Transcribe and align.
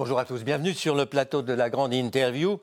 Bonjour 0.00 0.18
à 0.18 0.24
tous, 0.24 0.44
bienvenue 0.44 0.72
sur 0.72 0.94
le 0.94 1.04
plateau 1.04 1.42
de 1.42 1.52
la 1.52 1.68
grande 1.68 1.92
interview. 1.92 2.58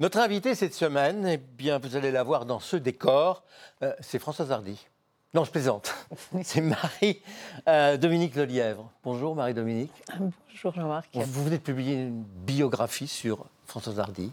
Notre 0.00 0.18
invité 0.18 0.56
cette 0.56 0.74
semaine, 0.74 1.24
eh 1.28 1.36
bien, 1.36 1.78
vous 1.78 1.94
allez 1.94 2.10
la 2.10 2.24
voir 2.24 2.44
dans 2.44 2.58
ce 2.58 2.74
décor, 2.74 3.44
euh, 3.84 3.94
c'est 4.00 4.18
Françoise 4.18 4.50
Hardy. 4.50 4.84
Non, 5.32 5.44
je 5.44 5.52
plaisante. 5.52 5.94
C'est 6.42 6.60
Marie-Dominique 6.60 8.36
euh, 8.36 8.40
Lelièvre. 8.46 8.90
Bonjour 9.04 9.36
Marie-Dominique. 9.36 9.92
Bonjour 10.18 10.74
Jean-Marc. 10.74 11.08
Vous 11.14 11.44
venez 11.44 11.58
de 11.58 11.62
publier 11.62 11.94
une 11.94 12.24
biographie 12.24 13.06
sur 13.06 13.46
Françoise 13.64 14.00
Hardy, 14.00 14.32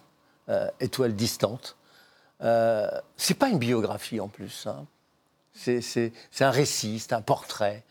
euh, 0.50 0.72
Étoile 0.80 1.14
distante. 1.14 1.78
C'est 2.40 3.38
pas 3.38 3.50
une 3.50 3.60
biographie 3.60 4.20
en 4.20 4.28
plus. 4.28 4.66
Hein. 4.66 4.88
C'est 5.54 6.12
un 6.40 6.50
récit, 6.50 6.98
c'est 6.98 7.14
un 7.14 7.22
portrait, 7.22 7.84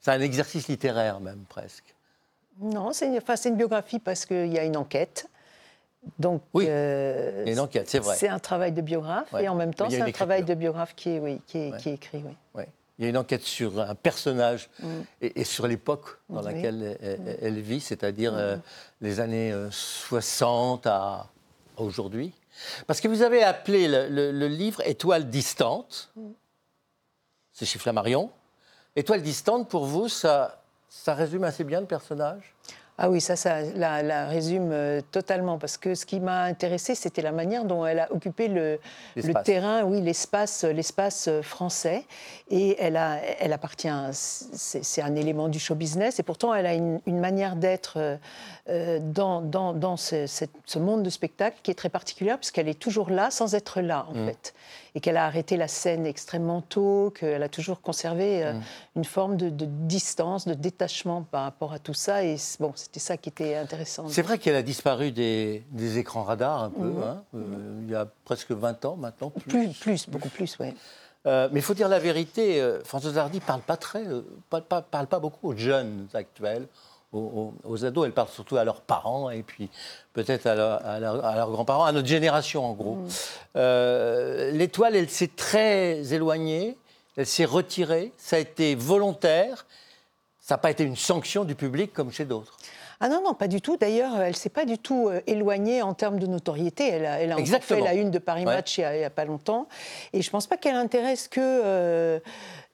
c'est 0.00 0.12
un 0.12 0.20
exercice 0.20 0.68
littéraire 0.68 1.18
même 1.18 1.42
presque. 1.48 1.93
Non, 2.60 2.92
c'est 2.92 3.06
une, 3.06 3.20
une, 3.44 3.56
biographie 3.56 3.98
parce 3.98 4.26
qu'il 4.26 4.52
y 4.52 4.58
a 4.58 4.64
une 4.64 4.76
enquête. 4.76 5.28
Donc, 6.18 6.42
oui, 6.52 6.66
euh, 6.68 7.44
une 7.46 7.60
enquête, 7.60 7.88
c'est 7.88 7.98
vrai. 7.98 8.16
C'est 8.16 8.28
un 8.28 8.38
travail 8.38 8.72
de 8.72 8.82
biographe 8.82 9.32
et 9.40 9.48
en 9.48 9.54
même 9.54 9.74
temps, 9.74 9.88
c'est 9.88 10.02
un 10.02 10.12
travail 10.12 10.44
de 10.44 10.54
biographe 10.54 10.94
qui 10.94 11.10
est, 11.10 11.18
oui, 11.18 11.40
qui 11.46 11.58
est, 11.58 11.76
qui 11.78 11.88
est 11.88 11.94
écrit. 11.94 12.24
Oui. 12.54 12.64
Il 12.98 13.04
y 13.04 13.06
a 13.06 13.10
une 13.10 13.16
enquête 13.16 13.42
sur 13.42 13.80
un 13.80 13.94
personnage 13.94 14.70
mm. 14.80 14.86
et, 15.20 15.44
sur 15.44 15.66
l'époque 15.66 16.18
dans 16.28 16.42
laquelle 16.42 16.96
elle, 17.42 17.60
vit, 17.60 17.80
c'est-à-dire 17.80 18.32
mm. 18.32 18.38
euh, 18.38 18.56
les 19.00 19.20
années 19.20 19.52
60 19.70 20.86
euh, 20.86 20.90
à 20.90 21.26
aujourd'hui. 21.76 22.32
Parce 22.86 23.00
que 23.00 23.08
vous 23.08 23.22
avez 23.22 23.42
appelé 23.42 23.88
le, 23.88 24.46
livre 24.46 24.80
Étoile 24.86 25.28
distante. 25.28 26.12
Mm. 26.14 26.30
C'est 27.52 27.66
chez 27.66 27.78
Flammarion. 27.78 28.30
Étoile 28.94 29.22
distante, 29.22 29.68
pour 29.68 29.86
vous, 29.86 30.08
ça, 30.08 30.63
ça 30.94 31.14
résume 31.14 31.44
assez 31.44 31.64
bien 31.64 31.80
le 31.80 31.86
personnage? 31.86 32.54
Ah 32.96 33.10
oui, 33.10 33.20
ça, 33.20 33.34
ça 33.34 33.62
la, 33.74 34.28
résume 34.28 34.70
euh, 34.70 35.00
totalement, 35.10 35.58
parce 35.58 35.76
que 35.76 35.96
ce 35.96 36.06
qui 36.06 36.20
m'a 36.20 36.44
intéressé, 36.44 36.94
c'était 36.94 37.22
la 37.22 37.32
manière 37.32 37.64
dont 37.64 37.84
elle 37.84 37.98
a 37.98 38.12
occupé 38.12 38.46
le, 38.46 38.78
terrain, 39.42 39.82
oui, 39.82 40.00
l'espace, 40.00 40.62
l'espace 40.62 41.28
français, 41.42 42.04
et 42.50 42.76
elle 42.80 42.96
a, 42.96 43.18
elle 43.40 43.52
appartient, 43.52 43.88
c'est 44.12 45.02
un 45.02 45.16
élément 45.16 45.48
du 45.48 45.58
show 45.58 45.74
business, 45.74 46.20
et 46.20 46.22
pourtant 46.22 46.54
elle 46.54 46.66
a 46.66 46.74
une, 46.74 47.00
manière 47.06 47.56
d'être 47.56 47.94
euh, 47.96 48.16
euh, 48.68 49.00
dans, 49.02 49.40
dans, 49.40 49.72
dans 49.72 49.96
ce, 49.96 50.26
ce, 50.28 50.78
monde 50.78 51.02
de 51.02 51.10
spectacle 51.10 51.58
qui 51.64 51.72
est 51.72 51.74
très 51.74 51.88
particulière, 51.88 52.38
puisqu'elle 52.38 52.68
est 52.68 52.78
toujours 52.78 53.10
là 53.10 53.32
sans 53.32 53.56
être 53.56 53.80
là, 53.80 54.06
en 54.08 54.14
mmh. 54.14 54.26
fait 54.26 54.54
et 54.94 55.00
qu'elle 55.00 55.16
a 55.16 55.26
arrêté 55.26 55.56
la 55.56 55.66
scène 55.66 56.06
extrêmement 56.06 56.60
tôt, 56.60 57.12
qu'elle 57.18 57.42
a 57.42 57.48
toujours 57.48 57.80
conservé 57.80 58.44
euh, 58.44 58.52
mm. 58.52 58.62
une 58.96 59.04
forme 59.04 59.36
de, 59.36 59.50
distance, 59.50 60.46
de 60.46 60.54
détachement 60.54 61.22
par 61.22 61.42
rapport 61.42 61.72
à 61.72 61.80
tout 61.80 61.94
ça. 61.94 62.24
Et 62.24 62.36
bon, 62.60 62.72
c'était 62.76 63.00
ça 63.00 63.16
qui 63.16 63.28
était 63.28 63.56
intéressant. 63.56 64.08
C'est 64.08 64.22
vrai 64.22 64.38
qu'elle 64.38 64.54
a 64.54 64.62
disparu 64.62 65.10
des, 65.10 65.64
écrans 65.98 66.22
radars 66.22 66.62
un 66.62 66.70
peu, 66.70 66.86
mm. 66.86 67.02
hein, 67.02 67.22
euh, 67.34 67.80
il 67.82 67.90
y 67.90 67.94
a 67.94 68.06
presque 68.24 68.52
20 68.52 68.84
ans 68.84 68.96
maintenant. 68.96 69.30
Plus, 69.30 69.68
plus, 69.68 70.08
beaucoup 70.08 70.28
plus, 70.28 70.56
oui. 70.60 70.74
Euh, 71.26 71.48
mais 71.52 71.60
il 71.60 71.62
faut 71.62 71.74
dire 71.74 71.88
la 71.88 71.98
vérité, 71.98 72.62
Françoise 72.84 73.16
Hardy 73.16 73.40
parle 73.40 73.62
pas 73.62 73.78
très, 73.78 74.04
parle 74.50 75.06
pas 75.06 75.18
beaucoup 75.18 75.48
aux 75.48 75.56
jeunes 75.56 76.06
actuels, 76.12 76.68
aux, 77.14 77.84
ados. 77.84 78.06
Elle 78.06 78.12
parle 78.12 78.28
surtout 78.28 78.56
à 78.56 78.64
leurs 78.64 78.80
parents 78.80 79.30
et 79.30 79.42
puis 79.42 79.68
peut-être 80.12 80.46
à, 80.46 81.00
leurs 81.00 81.50
grands-parents, 81.50 81.84
à 81.84 81.92
notre 81.92 82.08
génération 82.08 82.64
en 82.64 82.72
gros. 82.72 82.96
Mm. 82.96 83.08
Euh, 83.56 84.50
l'étoile, 84.52 84.96
elle 84.96 85.10
s'est 85.10 85.30
très 85.34 86.12
éloignée, 86.12 86.76
elle 87.16 87.26
s'est 87.26 87.44
retirée, 87.44 88.12
ça 88.16 88.36
a 88.36 88.38
été 88.38 88.74
volontaire, 88.74 89.66
ça 90.40 90.54
n'a 90.54 90.58
pas 90.58 90.70
été 90.70 90.84
une 90.84 90.96
sanction 90.96 91.44
du 91.44 91.54
public 91.54 91.92
comme 91.92 92.10
chez 92.10 92.24
d'autres. 92.24 92.56
Ah 93.00 93.08
non, 93.08 93.22
non, 93.22 93.34
pas 93.34 93.48
du 93.48 93.60
tout. 93.60 93.76
D'ailleurs, 93.76 94.18
elle 94.20 94.30
ne 94.30 94.36
s'est 94.36 94.48
pas 94.48 94.64
du 94.64 94.78
tout 94.78 95.08
euh, 95.08 95.20
éloignée 95.26 95.82
en 95.82 95.94
termes 95.94 96.18
de 96.18 96.26
notoriété. 96.26 96.88
Elle 96.88 97.06
a, 97.06 97.20
elle 97.20 97.32
a 97.32 97.60
fait 97.60 97.80
la 97.80 97.94
une 97.94 98.10
de 98.10 98.18
Paris 98.18 98.44
Match 98.44 98.78
il 98.78 98.88
n'y 98.88 99.04
a, 99.04 99.10
pas 99.10 99.24
longtemps. 99.24 99.68
Et 100.12 100.22
je 100.22 100.28
ne 100.28 100.30
pense 100.30 100.46
pas 100.46 100.56
qu'elle 100.56 100.76
intéresse 100.76 101.28
que... 101.28 101.40
Euh, 101.40 102.20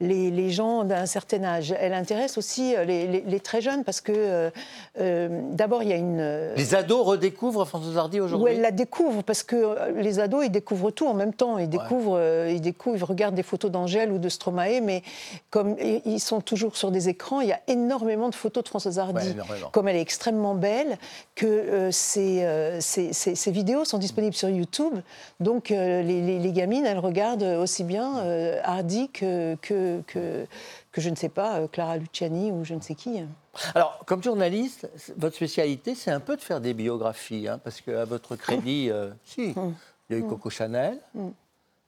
les, 0.00 0.50
gens 0.50 0.84
d'un 0.84 1.06
certain 1.06 1.44
âge. 1.44 1.74
Elle 1.78 1.92
intéresse 1.92 2.38
aussi 2.38 2.74
euh, 2.74 2.84
les, 2.84 3.40
très 3.40 3.60
jeunes 3.60 3.84
parce 3.84 4.00
que 4.00 4.12
euh, 4.14 4.50
euh, 4.98 5.42
d'abord 5.52 5.82
il 5.82 5.90
y 5.90 5.92
a 5.92 5.96
une. 5.96 6.54
Les 6.56 6.74
ados 6.74 7.06
redécouvrent 7.06 7.64
Françoise 7.64 7.96
Hardy 7.96 8.20
aujourd'hui? 8.20 8.44
Oui, 8.44 8.52
elle 8.56 8.62
la 8.62 8.70
découvre 8.70 9.22
parce 9.22 9.42
que 9.42 9.92
les 9.92 10.18
ados 10.18 10.44
ils 10.46 10.50
découvrent 10.50 10.90
tout 10.90 11.06
en 11.06 11.14
même 11.14 11.34
temps. 11.34 11.58
Ils 11.58 11.68
découvrent, 11.68 12.20
ils 12.48 12.60
découvrent, 12.60 12.96
ils 12.96 13.04
regardent 13.04 13.34
des 13.34 13.42
photos 13.42 13.70
d'Angèle 13.70 14.10
ou 14.10 14.18
de 14.18 14.28
Stromae, 14.28 14.80
mais 14.82 15.02
comme 15.50 15.76
ils 15.78 16.20
sont 16.20 16.40
toujours 16.40 16.76
sur 16.76 16.90
des 16.90 17.08
écrans, 17.08 17.40
il 17.40 17.48
y 17.48 17.52
a 17.52 17.60
énormément 17.68 18.28
de 18.28 18.34
photos 18.34 18.64
de 18.64 18.68
Françoise 18.68 18.98
Hardy. 18.98 19.34
comme 19.72 19.88
elle 19.88 19.96
est 19.96 20.00
extrêmement 20.00 20.54
belle, 20.54 20.98
que 21.34 21.90
ces, 21.90 22.44
vidéos 23.46 23.84
sont 23.84 23.98
disponibles 23.98 24.34
sur 24.34 24.48
YouTube. 24.48 24.94
Donc 25.40 25.68
les, 25.68 26.52
gamines, 26.52 26.86
elles 26.86 26.98
regardent 26.98 27.42
aussi 27.42 27.84
bien 27.84 28.14
Hardy 28.64 29.08
que, 29.10 29.56
que 29.62 29.89
que, 30.06 30.46
que, 30.92 31.00
je 31.00 31.10
ne 31.10 31.16
sais 31.16 31.28
pas, 31.28 31.60
euh, 31.60 31.68
Clara 31.68 31.96
Luciani 31.96 32.52
ou 32.52 32.64
je 32.64 32.74
ne 32.74 32.80
sais 32.80 32.94
qui. 32.94 33.20
Alors, 33.74 34.02
comme 34.06 34.22
journaliste, 34.22 34.88
votre 35.16 35.36
spécialité, 35.36 35.94
c'est 35.94 36.10
un 36.10 36.20
peu 36.20 36.36
de 36.36 36.40
faire 36.40 36.60
des 36.60 36.74
biographies, 36.74 37.48
hein, 37.48 37.60
parce 37.62 37.80
qu'à 37.80 38.04
votre 38.04 38.36
crédit, 38.36 38.90
euh, 38.90 39.10
si, 39.24 39.48
mm. 39.48 39.74
il 40.08 40.16
y 40.16 40.20
a 40.20 40.22
eu 40.22 40.28
Coco 40.28 40.50
Chanel, 40.50 40.98
mm. 41.14 41.28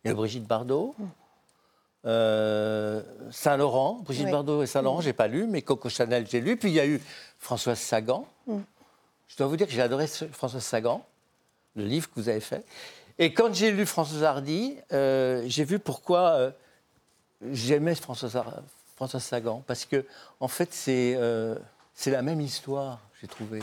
il 0.04 0.06
y 0.06 0.08
a 0.08 0.12
eu 0.12 0.14
Brigitte 0.14 0.46
Bardot, 0.46 0.94
mm. 0.98 1.04
euh, 2.06 3.02
Saint-Laurent, 3.30 4.00
Brigitte 4.04 4.30
Bardot 4.30 4.62
et 4.62 4.66
Saint-Laurent, 4.66 5.00
j'ai 5.00 5.12
pas 5.12 5.28
lu, 5.28 5.46
mais 5.46 5.62
Coco 5.62 5.88
Chanel, 5.88 6.26
j'ai 6.28 6.40
lu. 6.40 6.56
Puis 6.56 6.70
il 6.70 6.74
y 6.74 6.80
a 6.80 6.86
eu 6.86 7.00
Françoise 7.38 7.78
Sagan. 7.78 8.26
Je 8.46 9.36
dois 9.38 9.46
vous 9.46 9.56
dire 9.56 9.66
que 9.66 9.72
j'ai 9.72 9.80
adoré 9.80 10.06
Françoise 10.06 10.62
Sagan, 10.62 11.04
le 11.74 11.84
livre 11.84 12.08
que 12.08 12.14
vous 12.16 12.28
avez 12.28 12.40
fait. 12.40 12.64
Et 13.19 13.32
quand 13.32 13.54
j'ai 13.54 13.70
lu 13.70 13.86
Françoise 13.86 14.24
Hardy, 14.24 14.76
j'ai 14.90 15.64
vu 15.64 15.78
pourquoi 15.78 16.52
j'aimais 17.50 17.94
François, 17.94 18.30
François 18.97 19.20
Sagan 19.20 19.62
parce 19.66 19.84
que, 19.84 20.04
en 20.41 20.48
fait, 20.48 20.69
c'est 20.72 21.14
euh, 21.16 21.56
la 22.06 22.22
même 22.22 22.41
histoire, 22.41 23.00
j'ai 23.20 23.28
trouvé. 23.28 23.60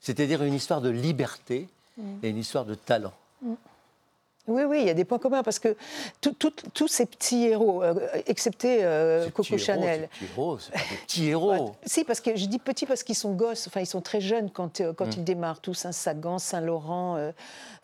C'est-à-dire 0.00 0.42
une 0.42 0.54
histoire 0.54 0.80
de 0.80 0.90
liberté 0.90 1.68
mm. 1.96 2.02
et 2.22 2.28
une 2.30 2.38
histoire 2.38 2.64
de 2.64 2.74
talent. 2.74 3.12
Mm. 3.42 3.54
Oui, 4.48 4.62
oui, 4.64 4.80
il 4.80 4.86
y 4.86 4.90
a 4.90 4.94
des 4.94 5.04
points 5.04 5.18
communs 5.18 5.42
parce 5.42 5.58
que 5.58 5.76
tous 6.20 6.88
ces 6.88 7.06
petits 7.06 7.44
héros, 7.44 7.84
euh, 7.84 7.94
excepté 8.26 8.78
euh, 8.82 9.30
Coco 9.30 9.56
Chanel. 9.58 10.08
Ces 10.12 10.26
petits 10.26 10.32
héros, 10.32 10.58
c'est 10.58 10.72
des 10.72 10.96
petits 11.06 11.28
héros. 11.28 11.76
si, 11.86 12.04
parce 12.04 12.20
que 12.20 12.34
je 12.34 12.46
dis 12.46 12.58
petits 12.58 12.86
parce 12.86 13.04
qu'ils 13.04 13.14
sont 13.14 13.34
gosses, 13.34 13.68
enfin 13.68 13.80
ils 13.80 13.86
sont 13.86 14.00
très 14.00 14.20
jeunes 14.20 14.50
quand, 14.50 14.82
quand 14.96 15.06
mm. 15.06 15.18
ils 15.18 15.24
démarrent 15.24 15.60
tous, 15.60 15.84
un 15.84 15.90
hein, 15.90 15.92
Sagan, 15.92 16.38
Saint-Laurent, 16.38 17.32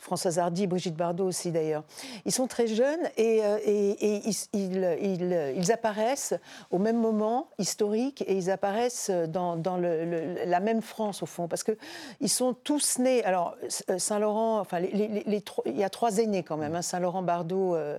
Françoise 0.07 0.39
Hardy, 0.39 0.69
Brigitte 0.69 0.95
Bardot 0.95 1.25
aussi 1.25 1.51
d'ailleurs. 1.51 1.83
Ils 2.27 2.31
sont 2.31 2.47
très 2.47 2.69
jeunes 2.69 3.01
et, 3.17 3.41
euh, 3.43 3.59
ils, 4.53 5.73
apparaissent 5.73 6.35
au 6.71 6.79
même 6.79 7.01
moment 7.01 7.49
historique 7.59 8.23
et 8.29 8.37
ils 8.37 8.49
apparaissent 8.49 9.11
dans, 9.11 9.61
la 9.77 10.61
même 10.61 10.81
France 10.81 11.25
au 11.25 11.27
fond 11.27 11.49
parce 11.49 11.65
qu'ils 11.65 12.29
sont 12.29 12.55
tous 12.55 13.01
nés. 13.01 13.25
Alors 13.25 13.57
euh, 13.91 13.99
Saint-Laurent, 13.99 14.61
enfin 14.61 14.79
il 14.79 15.43
y 15.77 15.83
a 15.83 15.91
trois 15.91 16.19
aînés 16.19 16.45
quand 16.45 16.57
même. 16.57 16.77
Hein. 16.77 16.83
Saint-Laurent 16.83 17.23
Bardot, 17.23 17.75
euh, 17.75 17.99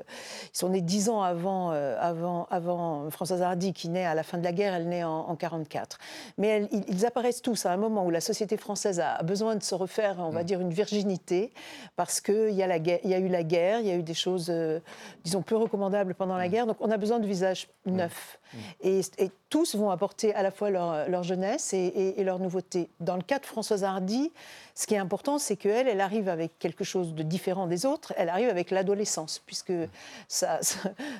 ils 0.53 0.57
sont 0.57 0.69
nés 0.69 0.79
dix 0.79 1.09
ans 1.09 1.21
avant, 1.21 1.71
avant, 1.71 2.47
avant 2.49 3.09
Françoise 3.09 3.41
Hardy 3.41 3.73
qui 3.73 3.89
naît 3.89 4.05
à 4.05 4.15
la 4.15 4.23
fin 4.23 4.37
de 4.37 4.45
la 4.45 4.53
guerre, 4.53 4.73
elle 4.73 4.87
naît 4.87 5.03
en, 5.03 5.23
1944. 5.23 5.97
Mais 6.37 6.69
ils 6.87 7.05
apparaissent 7.05 7.41
tous 7.41 7.65
à 7.65 7.71
un 7.73 7.77
moment 7.77 8.05
où 8.05 8.11
la 8.11 8.21
société 8.21 8.55
française 8.55 9.01
a 9.01 9.21
besoin 9.23 9.57
de 9.57 9.63
se 9.63 9.75
refaire, 9.75 10.15
on 10.19 10.29
va 10.29 10.43
mm. 10.43 10.45
dire, 10.45 10.61
une 10.61 10.71
virginité 10.71 11.51
parce 11.97 12.21
qu'il 12.21 12.51
y, 12.51 12.61
a 12.61 12.77
y 12.77 13.13
a 13.13 13.19
eu 13.19 13.27
la 13.27 13.43
guerre, 13.43 13.79
il 13.79 13.87
y 13.87 13.91
a 13.91 13.95
eu 13.95 14.03
des 14.03 14.13
choses, 14.13 14.49
euh, 14.51 14.79
disons, 15.23 15.41
peu 15.41 15.55
recommandables 15.55 16.13
pendant 16.13 16.37
la 16.37 16.47
mm. 16.47 16.51
guerre. 16.51 16.67
Donc 16.67 16.77
on 16.79 16.91
a 16.91 16.97
besoin 16.97 17.19
de 17.19 17.25
visages 17.25 17.67
mm. 17.85 17.95
neufs. 17.95 18.39
Mm. 18.53 18.57
Et, 18.83 19.31
tous 19.49 19.75
vont 19.75 19.89
apporter 19.89 20.33
à 20.35 20.43
la 20.43 20.51
fois 20.51 20.69
leur, 20.69 21.23
jeunesse 21.23 21.73
et, 21.73 22.23
leur 22.23 22.39
nouveauté. 22.39 22.89
Dans 22.99 23.15
le 23.15 23.21
cas 23.21 23.39
de 23.39 23.45
Françoise 23.45 23.83
Hardy, 23.83 24.31
ce 24.75 24.87
qui 24.87 24.93
est 24.93 24.99
important, 24.99 25.39
c'est 25.39 25.55
qu'elle, 25.55 25.87
elle 25.87 26.01
arrive 26.01 26.29
avec 26.29 26.59
quelque 26.59 26.83
chose 26.83 27.13
de 27.13 27.23
différent 27.23 27.67
des 27.67 27.85
autres. 27.85 28.13
Elle 28.17 28.29
arrive 28.29 28.49
avec 28.49 28.71
l'adolescence, 28.71 29.41
puisque 29.45 29.73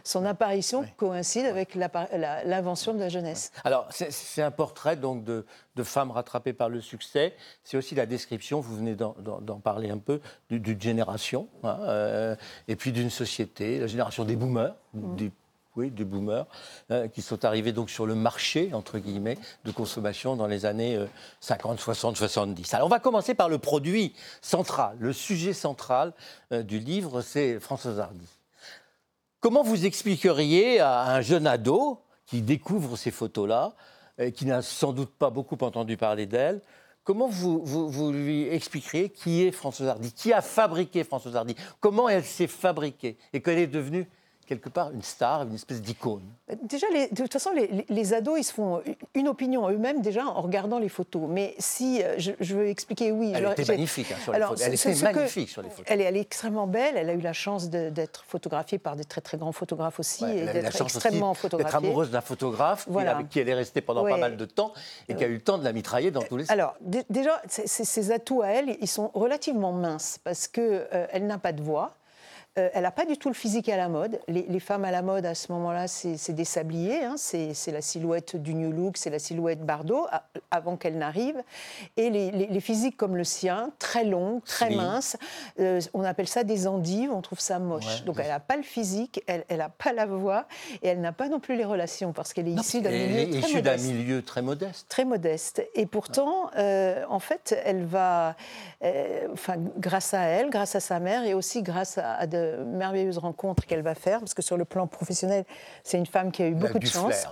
son 0.04 0.26
apparition 0.26 0.86
coïncide 0.98 1.46
avec 1.46 1.76
l'invention 1.76 2.94
de 2.94 3.00
la 3.00 3.10
jeunesse. 3.10 3.52
Alors, 3.64 3.88
c'est 3.92 4.42
un 4.42 4.52
portrait 4.52 4.96
donc 4.96 5.24
de, 5.24 5.46
de 5.76 5.84
femmes 5.84 6.12
rattrapées 6.12 6.54
par 6.54 6.70
le 6.70 6.82
succès. 6.82 7.34
C'est 7.64 7.78
aussi 7.78 7.96
la 7.96 8.06
description, 8.06 8.60
vous 8.60 8.76
venez 8.76 8.96
d'en 8.96 9.60
parler 9.60 9.90
un 9.90 10.00
peu, 10.00 10.20
d'une 10.50 10.82
génération, 10.82 11.48
hein, 11.64 11.80
euh, 11.84 12.36
et 12.68 12.76
puis 12.76 12.92
d'une 12.92 13.10
société, 13.10 13.80
la 13.80 13.88
génération 13.88 14.26
des 14.26 14.36
boomers, 14.36 14.76
des 14.94 15.32
oui, 15.78 15.92
des 15.92 16.04
boomers, 16.04 16.46
euh, 16.92 17.08
qui 17.08 17.22
sont 17.22 17.46
arrivés 17.46 17.72
donc 17.72 17.90
sur 17.90 18.06
le 18.06 18.16
marché, 18.16 18.72
entre 18.74 18.98
guillemets, 19.00 19.38
de 19.64 19.72
consommation 19.72 20.36
dans 20.36 20.48
les 20.48 20.66
années 20.66 21.00
50, 21.40 21.80
60, 21.80 22.18
70. 22.18 22.74
Alors 22.74 22.88
on 22.88 22.90
va 22.90 23.00
commencer 23.00 23.34
par 23.34 23.50
le 23.50 23.58
produit 23.58 24.14
central, 24.42 24.98
le 25.00 25.14
sujet 25.14 25.54
central 25.54 26.14
euh, 26.52 26.64
du 26.64 26.80
livre, 26.80 27.22
c'est 27.22 27.60
Françoise 27.60 28.00
Hardy. 28.00 28.28
Comment 29.40 29.64
vous 29.64 29.86
expliqueriez 29.86 30.80
à 30.80 31.14
un 31.14 31.22
jeune 31.22 31.48
ado 31.48 32.02
qui 32.26 32.42
découvre 32.42 32.98
ces 32.98 33.12
photos-là, 33.12 33.74
et 34.18 34.32
qui 34.32 34.46
n'a 34.46 34.64
sans 34.64 34.94
doute 34.94 35.12
pas 35.12 35.30
beaucoup 35.30 35.58
entendu 35.62 35.96
parler 35.96 36.26
d'elle, 36.26 36.62
Comment 37.08 37.30
vous, 37.30 37.64
vous, 37.64 37.90
vous, 37.90 38.12
lui 38.12 38.50
expliqueriez 38.50 39.08
qui 39.08 39.44
est 39.44 39.54
Françoise 39.54 39.88
Hardy? 39.88 40.12
Qui 40.12 40.34
a 40.34 40.42
fabriqué 40.42 41.06
Françoise 41.06 41.38
Hardy? 41.38 41.56
Comment 41.80 42.10
elle 42.10 42.26
s'est 42.26 42.48
fabriquée? 42.48 43.18
Et 43.32 43.42
qu'elle 43.42 43.60
est 43.60 43.68
devenue 43.68 44.10
quelque 44.48 44.70
part 44.70 44.92
une 44.92 45.04
star, 45.04 45.44
une 45.44 45.56
espèce 45.56 45.82
d'icône 45.82 46.24
Déjà, 46.64 46.88
de 46.88 47.14
toute 47.14 47.34
façon, 47.34 47.52
les, 47.90 48.14
ados, 48.14 48.40
ils 48.40 48.44
se 48.44 48.54
font 48.54 48.82
une 49.14 49.28
opinion 49.28 49.70
eux-mêmes 49.70 50.02
déjà 50.02 50.26
en 50.26 50.42
regardant 50.42 50.80
les 50.80 50.88
photos. 50.88 51.24
Mais 51.28 51.54
si 51.60 52.02
euh, 52.02 52.16
je, 52.18 52.56
veux 52.56 52.68
expliquer, 52.70 53.12
oui. 53.12 53.34
Elle 53.36 53.52
était 53.52 53.66
magnifique 53.66 54.10
hein, 54.14 54.16
sur 54.24 54.32
les 54.32 54.40
photos. 54.40 54.62
Elle 54.62 54.74
était 54.74 55.14
magnifique 55.14 55.50
sur 55.50 55.62
les 55.62 55.70
photos. 55.70 55.86
Elle 55.90 56.00
est, 56.00 56.06
elle 56.06 56.16
est, 56.16 56.22
extrêmement 56.22 56.66
belle. 56.66 56.96
Elle 56.96 57.10
a 57.10 57.14
eu 57.14 57.20
la 57.20 57.34
chance 57.34 57.70
d'être 57.70 58.24
photographiée 58.26 58.78
par 58.78 58.96
des 58.96 59.04
très 59.04 59.20
très 59.20 59.38
grands 59.38 59.52
photographes 59.52 60.00
aussi 60.00 60.24
et 60.24 60.46
d'être 60.46 60.82
extrêmement 60.82 61.34
photographiée. 61.34 61.80
D'être 61.80 61.84
amoureuse 61.84 62.12
d'un 62.12 62.22
photographe 62.22 62.88
avec 62.96 63.28
qui 63.28 63.40
elle 63.40 63.50
est 63.50 63.54
restée 63.54 63.82
pendant 63.82 64.04
pas 64.06 64.18
mal 64.18 64.38
de 64.38 64.46
temps 64.46 64.72
et 65.10 65.16
qui 65.16 65.24
a 65.26 65.28
eu 65.28 65.34
le 65.34 65.42
temps 65.42 65.58
de 65.58 65.66
la 65.66 65.74
mitrailler 65.74 66.12
dans 66.12 66.22
tous 66.22 66.38
les. 66.38 66.50
Alors 66.50 66.76
déjà, 67.10 67.42
ses 67.48 68.12
atouts 68.12 68.42
à 68.42 68.48
elle, 68.48 68.78
ils 68.80 68.88
sont 68.88 69.12
relativement 69.14 69.74
minces 69.74 70.18
parce 70.24 70.48
que 70.48 70.88
euh, 70.94 71.08
elle 71.12 71.28
n'a 71.28 71.38
pas 71.38 71.52
de 71.52 71.62
voix. 71.62 71.97
Euh, 72.58 72.70
elle 72.74 72.84
n'a 72.84 72.92
pas 72.92 73.06
du 73.06 73.18
tout 73.18 73.30
le 73.30 73.36
physique 73.36 73.70
à 73.70 73.78
la 73.78 73.88
mode. 73.88 74.20
Les, 74.28 74.60
femmes 74.60 74.86
à 74.86 74.92
la 74.92 75.02
mode 75.02 75.26
à 75.26 75.36
ce 75.36 75.52
moment-là, 75.52 75.88
c'est 75.88 76.34
des 76.34 76.46
sabliers, 76.46 77.04
hein. 77.04 77.16
c'est 77.18 77.72
la 77.72 77.82
silhouette 77.82 78.36
du 78.36 78.56
New 78.56 78.72
Look, 78.72 78.98
c'est 78.98 79.10
la 79.10 79.20
silhouette 79.20 79.64
Bardot 79.64 80.08
avant 80.50 80.78
qu'elle 80.78 80.98
n'arrive. 80.98 81.36
Et 81.98 82.10
les, 82.10 82.60
physiques 82.60 82.98
comme 82.98 83.16
le 83.16 83.24
sien, 83.24 83.72
très 83.78 84.04
longs, 84.04 84.42
très 84.44 84.72
minces, 84.72 85.16
euh, 85.60 85.80
on 85.94 86.04
appelle 86.04 86.28
ça 86.28 86.44
des 86.44 86.68
endives, 86.68 87.12
on 87.12 87.22
trouve 87.22 87.40
ça 87.40 87.60
moche. 87.60 88.04
Donc 88.06 88.18
elle 88.20 88.28
n'a 88.28 88.40
pas 88.40 88.58
le 88.58 88.64
physique, 88.64 89.24
elle 89.28 89.44
n'a 89.58 89.70
pas 89.70 89.94
la 89.94 90.06
voix 90.06 90.48
et 90.82 90.88
elle 90.88 91.02
n'a 91.02 91.12
pas 91.12 91.30
non 91.30 91.40
plus 91.40 91.56
les 91.56 91.66
relations 91.66 92.14
parce 92.14 92.34
qu'elle 92.34 92.48
est 92.48 92.52
issue 92.52 92.82
d'un 92.82 92.90
milieu, 92.90 93.40
très 93.42 93.54
modeste. 93.54 93.86
milieu 93.86 94.22
très 94.24 94.42
modeste. 94.42 94.86
Très 94.90 95.06
modeste. 95.06 95.68
Et 95.76 95.86
pourtant, 95.86 96.50
euh, 96.58 97.04
en 97.10 97.20
fait, 97.20 97.56
elle 97.64 97.86
va, 97.86 98.36
enfin, 99.32 99.56
grâce 99.78 100.16
à 100.16 100.22
elle, 100.22 100.50
grâce 100.50 100.76
à 100.76 100.80
sa 100.80 101.00
mère 101.00 101.24
et 101.24 101.36
aussi 101.36 101.62
grâce 101.62 102.00
à, 102.00 102.16
à 102.16 102.26
de 102.26 102.47
merveilleuses 102.66 103.18
rencontres 103.18 103.66
qu'elle 103.66 103.82
va 103.82 103.96
faire, 103.96 104.20
parce 104.20 104.34
que 104.34 104.42
sur 104.42 104.58
le 104.58 104.66
plan 104.66 104.88
professionnel, 104.88 105.46
c'est 105.84 105.98
une 105.98 106.06
femme 106.06 106.32
qui 106.32 106.44
a 106.44 106.48
eu 106.48 106.56
beaucoup 106.56 106.80
de 106.80 106.86
chance. 106.86 107.26
Hein. 107.26 107.32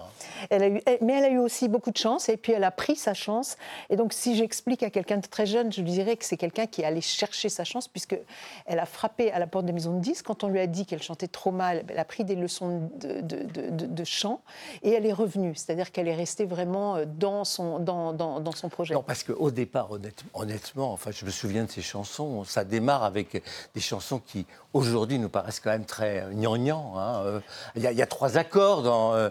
Elle 0.49 0.63
a 0.63 0.67
eu, 0.67 0.81
mais 1.01 1.13
elle 1.13 1.25
a 1.25 1.29
eu 1.29 1.39
aussi 1.39 1.67
beaucoup 1.67 1.91
de 1.91 1.97
chance, 1.97 2.29
et 2.29 2.37
puis 2.37 2.51
elle 2.51 2.63
a 2.63 2.71
pris 2.71 2.95
sa 2.95 3.13
chance. 3.13 3.57
Et 3.89 3.95
donc, 3.95 4.13
si 4.13 4.35
j'explique 4.35 4.83
à 4.83 4.89
quelqu'un 4.89 5.17
de 5.17 5.27
très 5.27 5.45
jeune, 5.45 5.71
je 5.71 5.81
lui 5.81 5.91
dirais 5.91 6.15
que 6.17 6.25
c'est 6.25 6.37
quelqu'un 6.37 6.65
qui 6.65 6.81
est 6.81 6.85
allé 6.85 7.01
chercher 7.01 7.49
sa 7.49 7.63
chance, 7.63 7.87
puisque 7.87 8.17
elle 8.65 8.79
a 8.79 8.85
frappé 8.85 9.31
à 9.31 9.39
la 9.39 9.47
porte 9.47 9.65
de 9.65 9.71
maison 9.71 9.93
de 9.93 9.99
disques. 9.99 10.25
Quand 10.25 10.43
on 10.43 10.47
lui 10.47 10.59
a 10.59 10.67
dit 10.67 10.85
qu'elle 10.85 11.01
chantait 11.01 11.27
trop 11.27 11.51
mal, 11.51 11.83
elle 11.89 11.99
a 11.99 12.05
pris 12.05 12.23
des 12.23 12.35
leçons 12.35 12.89
de, 12.95 13.21
de, 13.21 13.85
de, 13.85 14.03
chant, 14.03 14.41
et 14.83 14.91
elle 14.91 15.05
est 15.05 15.13
revenue. 15.13 15.53
C'est-à-dire 15.55 15.91
qu'elle 15.91 16.07
est 16.07 16.15
restée 16.15 16.45
vraiment 16.45 16.95
euh, 16.95 17.05
dans 17.05 17.43
son, 17.43 17.79
dans, 17.79 18.13
dans, 18.13 18.39
dans 18.39 18.51
son 18.51 18.69
projet. 18.69 18.93
Non, 18.93 19.03
parce 19.03 19.23
qu'au 19.23 19.51
départ, 19.51 19.91
honnêtement, 19.91 20.29
honnêtement, 20.33 20.93
enfin, 20.93 21.11
je 21.11 21.25
me 21.25 21.31
souviens 21.31 21.65
de 21.65 21.71
ces 21.71 21.81
chansons, 21.81 22.43
ça 22.43 22.63
démarre 22.63 23.03
avec 23.03 23.41
des 23.73 23.81
chansons 23.81 24.19
qui, 24.19 24.45
aujourd'hui, 24.75 25.19
nous 25.19 25.29
paraissent 25.29 25.61
quand 25.61 25.71
même 25.71 25.85
très 25.85 26.21
euh, 26.21 26.31
gnangnan. 26.31 26.93
Hein. 26.97 27.21
Euh, 27.25 27.39
il 27.75 27.81
y, 27.81 28.01
a 28.01 28.05
trois 28.05 28.37
accords 28.37 28.83
dans 28.83 29.13
euh, 29.13 29.29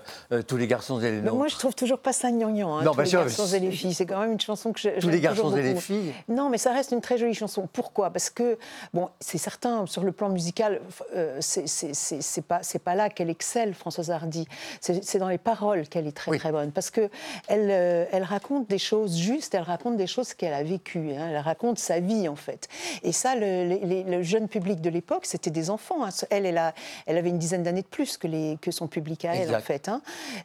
Tous 0.49 0.57
les 0.57 0.67
garçons 0.67 0.99
et 1.01 1.11
les 1.11 1.21
nôtres. 1.21 1.37
moi, 1.37 1.49
je 1.49 1.57
trouve 1.57 1.75
toujours 1.75 1.99
pas 1.99 2.15
ça 2.15 2.31
gnangnan. 2.31 2.79
Hein, 2.79 2.85
tous 2.85 3.01
les 3.01 3.11
garçons 3.11 3.47
et 3.47 3.61
les 3.61 3.71
filles. 3.71 3.95
C'est 3.95 4.07
quand 4.07 4.21
même 4.21 4.33
une 4.33 4.41
chanson 4.41 4.73
que 4.73 4.81
je. 4.81 4.89
Tous 5.01 5.11
les 5.11 5.21
garçons 5.21 5.55
et 5.55 5.63
les 5.63 5.77
filles. 5.77 6.15
Non, 6.29 6.49
mais 6.49 6.59
ça 6.59 6.73
reste 6.73 6.93
une 6.93 7.03
très 7.03 7.19
jolie 7.19 7.35
chanson. 7.35 7.69
Pourquoi? 7.71 8.11
Parce 8.11 8.31
que, 8.31 8.59
bon, 8.95 9.11
c'est 9.21 9.39
certain, 9.39 9.87
sur 9.87 10.03
le 10.03 10.13
plan 10.13 10.31
musical, 10.31 10.81
c'est 11.41 12.47
pas, 12.47 12.61
pas 12.83 12.95
là 12.95 13.11
qu'elle 13.11 13.31
excelle, 13.31 13.75
Françoise 13.75 14.11
Hardy. 14.11 14.49
C'est 14.81 15.19
dans 15.19 15.29
les 15.29 15.39
paroles 15.39 15.87
qu'elle 15.89 16.07
est 16.07 16.17
très, 16.17 16.39
très 16.39 16.53
bonne. 16.53 16.73
Parce 16.73 16.91
qu'elle 16.91 17.11
elle 17.49 18.23
raconte 18.23 18.69
des 18.69 18.79
choses 18.79 19.17
justes, 19.17 19.55
elle 19.55 19.63
raconte 19.63 19.99
des 19.99 20.07
choses 20.07 20.33
qu'elle 20.33 20.55
a 20.55 20.63
vécues. 20.63 21.13
Hein. 21.13 21.29
Elle 21.31 21.39
raconte 21.39 21.79
sa 21.79 22.01
vie, 22.01 22.29
en 22.29 22.37
fait. 22.37 22.69
Et 23.03 23.13
ça, 23.13 23.35
le, 23.37 24.11
le 24.11 24.23
jeune 24.23 24.49
public 24.49 24.81
de 24.81 24.89
l'époque, 24.89 25.27
c'était 25.35 25.51
des 25.51 25.69
enfants. 25.69 26.05
Hein. 26.05 26.11
Elle, 26.31 26.47
elle, 26.47 26.59
a, 26.59 26.75
elle, 27.07 27.19
avait 27.19 27.29
une 27.29 27.39
dizaine 27.39 27.65
d'années 27.65 27.83
de 27.83 27.89
plus 27.89 28.17
que, 28.17 28.29
les, 28.29 28.57
que 28.61 28.71
son 28.71 28.87
public 28.87 29.25
à 29.25 29.35
elle, 29.35 29.55
en 29.55 29.61
fait. 29.61 29.89
Hein. 29.89 30.01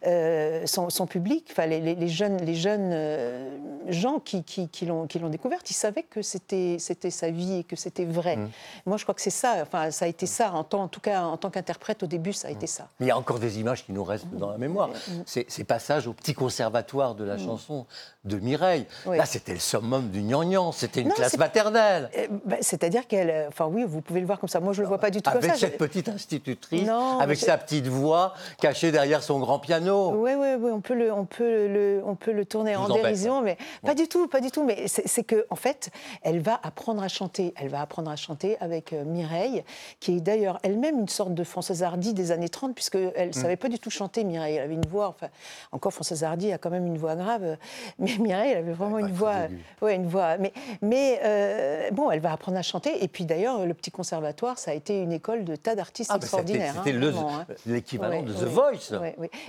Euh, 0.08 0.66
son, 0.66 1.06
public, 1.06 1.54
les, 1.58 1.80
les, 1.80 2.08
jeunes, 2.08 2.38
les 2.38 2.56
jeunes 2.56 2.90
euh, 2.92 3.58
gens 3.90 4.20
qui, 4.20 4.44
qui, 4.44 4.68
qui 4.68 4.86
l'ont 4.88 5.06
découverte, 5.30 5.70
ils 5.70 5.76
savaient 5.76 6.04
que 6.04 6.24
c'était 6.24 6.80
sa 6.80 7.30
vie 7.30 7.60
et 7.60 7.64
que 7.64 7.76
c'était 7.76 8.06
vrai. 8.06 8.38
Mm. 8.38 8.50
Moi, 8.88 8.98
je 8.98 9.04
crois 9.04 9.14
que 9.14 9.22
c'est 9.22 9.30
ça. 9.30 9.58
Enfin, 9.62 9.92
ça 9.92 10.06
a 10.06 10.08
été 10.08 10.26
ça. 10.26 10.54
En, 10.54 10.64
tant, 10.64 10.82
en 10.82 10.88
tout 10.88 11.02
cas, 11.02 11.22
en 11.22 11.38
tant 11.38 11.52
qu'interprète, 11.52 12.02
au 12.02 12.08
début, 12.08 12.34
ça 12.34 12.48
a 12.48 12.52
été 12.52 12.66
mm. 12.66 12.70
ça. 12.70 12.88
Il 13.00 13.06
y 13.06 13.12
a 13.12 13.18
encore 13.18 13.38
des 13.38 13.60
images 13.60 13.86
qui 13.86 13.92
nous 13.92 14.04
restent 14.04 14.28
dans 14.32 14.50
la 14.50 14.58
mémoire. 14.58 14.90
Mm. 14.90 15.12
Ces, 15.28 15.46
ces, 15.50 15.64
passages 15.64 16.08
au 16.08 16.14
petit 16.14 16.34
conservatoire 16.34 17.14
de 17.14 17.24
la 17.24 17.38
chanson 17.38 17.86
de 18.24 18.38
Mireille. 18.38 18.88
Là, 19.06 19.26
c'était 19.26 19.54
le 19.54 19.60
summum 19.60 20.10
du 20.10 20.22
gnangnan. 20.22 20.72
C'était 20.72 21.02
une 21.02 21.14
classe 21.14 21.38
maternelle. 21.38 22.10
Eh, 22.16 22.28
ben, 22.46 22.58
c'est-à-dire 22.62 23.06
qu'elle. 23.08 23.48
Enfin, 23.50 23.68
oui, 23.68 23.84
vous 23.88 24.02
pouvez 24.02 24.20
le 24.20 24.26
voir 24.26 24.40
comme 24.40 24.50
ça. 24.50 24.60
Moi, 24.60 24.74
je 24.80 24.84
ne 24.84 24.86
le 24.86 24.88
vois 24.88 24.98
pas 24.98 25.12
du 25.12 25.22
tout 25.22 25.30
comme 25.30 25.42
ça. 25.42 25.48
Avec 25.50 25.60
cette 25.60 25.78
petite 25.78 26.10
institutrice, 26.10 26.90
avec 27.20 27.38
sa 27.38 27.58
petite 27.58 27.88
voix 27.88 28.34
cachée 28.60 28.92
derrière 28.92 29.22
son 29.24 29.40
grand 29.40 29.60
piano. 29.60 30.14
Oui, 30.16 30.32
oui, 30.38 30.56
oui. 30.60 30.72
On 30.72 30.82
peut 30.82 30.96
le, 30.96 31.12
on 31.12 31.26
peut 31.26 31.68
le, 31.68 32.02
on 32.06 32.16
peut 32.16 32.32
le 32.32 32.46
tourner 32.46 32.76
en 32.76 32.88
dérision, 32.88 33.42
mais 33.42 33.58
pas 33.84 33.96
du 33.96 34.08
tout, 34.08 34.28
pas 34.28 34.42
du 34.42 34.52
tout. 34.52 34.64
Mais 34.64 34.88
c'est 34.88 35.24
que, 35.24 35.46
en 35.50 35.56
fait, 35.56 35.90
elle 36.24 36.40
va 36.40 36.60
apprendre 36.64 37.04
à 37.04 37.08
chanter. 37.08 37.54
Elle 37.58 37.70
va 37.70 37.82
apprendre 37.82 38.10
à 38.10 38.16
chanter 38.16 38.58
avec 38.60 38.94
euh, 38.94 39.04
Mireille, 39.04 39.64
qui 40.00 40.18
est 40.18 40.22
d'ailleurs 40.22 40.60
elle-même 40.64 41.00
une 41.00 41.10
sorte 41.10 41.34
de 41.34 41.44
Françoise 41.44 41.84
Hardy 41.84 42.14
des 42.14 42.32
années 42.32 42.50
30, 42.50 42.74
puisqu'elle 42.74 43.14
ne 43.16 43.28
mm. 43.28 43.34
savait 43.34 43.58
pas 43.58 43.68
du 43.68 43.80
tout 43.80 43.90
chanter, 43.90 44.24
Mireille. 44.24 44.56
Elle 44.56 44.64
avait 44.64 44.74
une 44.74 44.88
voix. 44.88 45.10
Enfin, 45.10 45.28
encore 45.72 45.94
Françoise 45.94 46.24
Hardy 46.24 46.52
a 46.52 46.58
quand 46.58 46.70
même 46.70 46.88
une 46.88 46.98
voix 46.98 47.16
grave. 47.16 47.58
Mais 48.00 48.18
Mireille, 48.18 48.52
elle 48.52 48.60
avait 48.60 48.74
vraiment 48.74 49.00
une 49.00 49.12
voix, 49.12 49.36
ouais, 49.82 49.96
une 49.96 50.08
voix. 50.08 50.38
Mais, 50.38 50.54
mais 50.82 51.20
euh, 51.24 51.92
bon, 51.92 52.12
elle 52.12 52.20
va 52.20 52.32
apprendre 52.32 52.58
à 52.58 52.62
chanter. 52.62 53.04
Et 53.04 53.08
puis 53.08 53.26
d'ailleurs, 53.26 53.66
le 53.66 53.74
petit 53.74 53.92
conservatoire, 53.92 54.58
ça 54.58 54.69
a 54.70 54.74
été 54.74 55.02
une 55.02 55.12
école 55.12 55.44
de 55.44 55.56
tas 55.56 55.76
d'artistes 55.76 56.12
ah, 56.14 56.18
extraordinaires. 56.18 56.76
C'était 56.84 56.98
hein, 56.98 57.46
l'équivalent 57.66 58.24
de 58.24 58.34
The 58.34 58.44
Voice. 58.44 58.94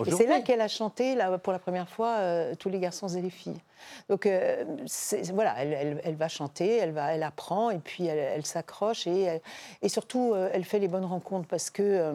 Et 0.06 0.10
c'est 0.10 0.26
là 0.26 0.40
qu'elle 0.40 0.60
a 0.60 0.68
chanté, 0.68 1.14
là, 1.14 1.38
pour 1.38 1.52
la 1.52 1.58
première 1.58 1.88
fois, 1.88 2.16
euh, 2.18 2.54
tous 2.58 2.68
les 2.68 2.78
garçons 2.78 3.08
et 3.08 3.22
les 3.22 3.30
filles. 3.30 3.60
Donc 4.08 4.26
euh, 4.26 4.64
voilà, 5.32 5.54
elle, 5.58 6.16
va 6.16 6.28
chanter, 6.28 6.76
elle, 6.76 6.92
va, 6.92 7.14
elle 7.14 7.22
apprend 7.22 7.70
et 7.70 7.78
puis 7.78 8.06
elle, 8.06 8.44
s'accroche 8.44 9.06
et, 9.06 9.40
et 9.82 9.88
surtout 9.88 10.32
euh, 10.34 10.50
elle 10.52 10.64
fait 10.64 10.78
les 10.78 10.88
bonnes 10.88 11.04
rencontres 11.04 11.48
parce 11.48 11.70
que 11.70 11.82
euh, 11.82 12.12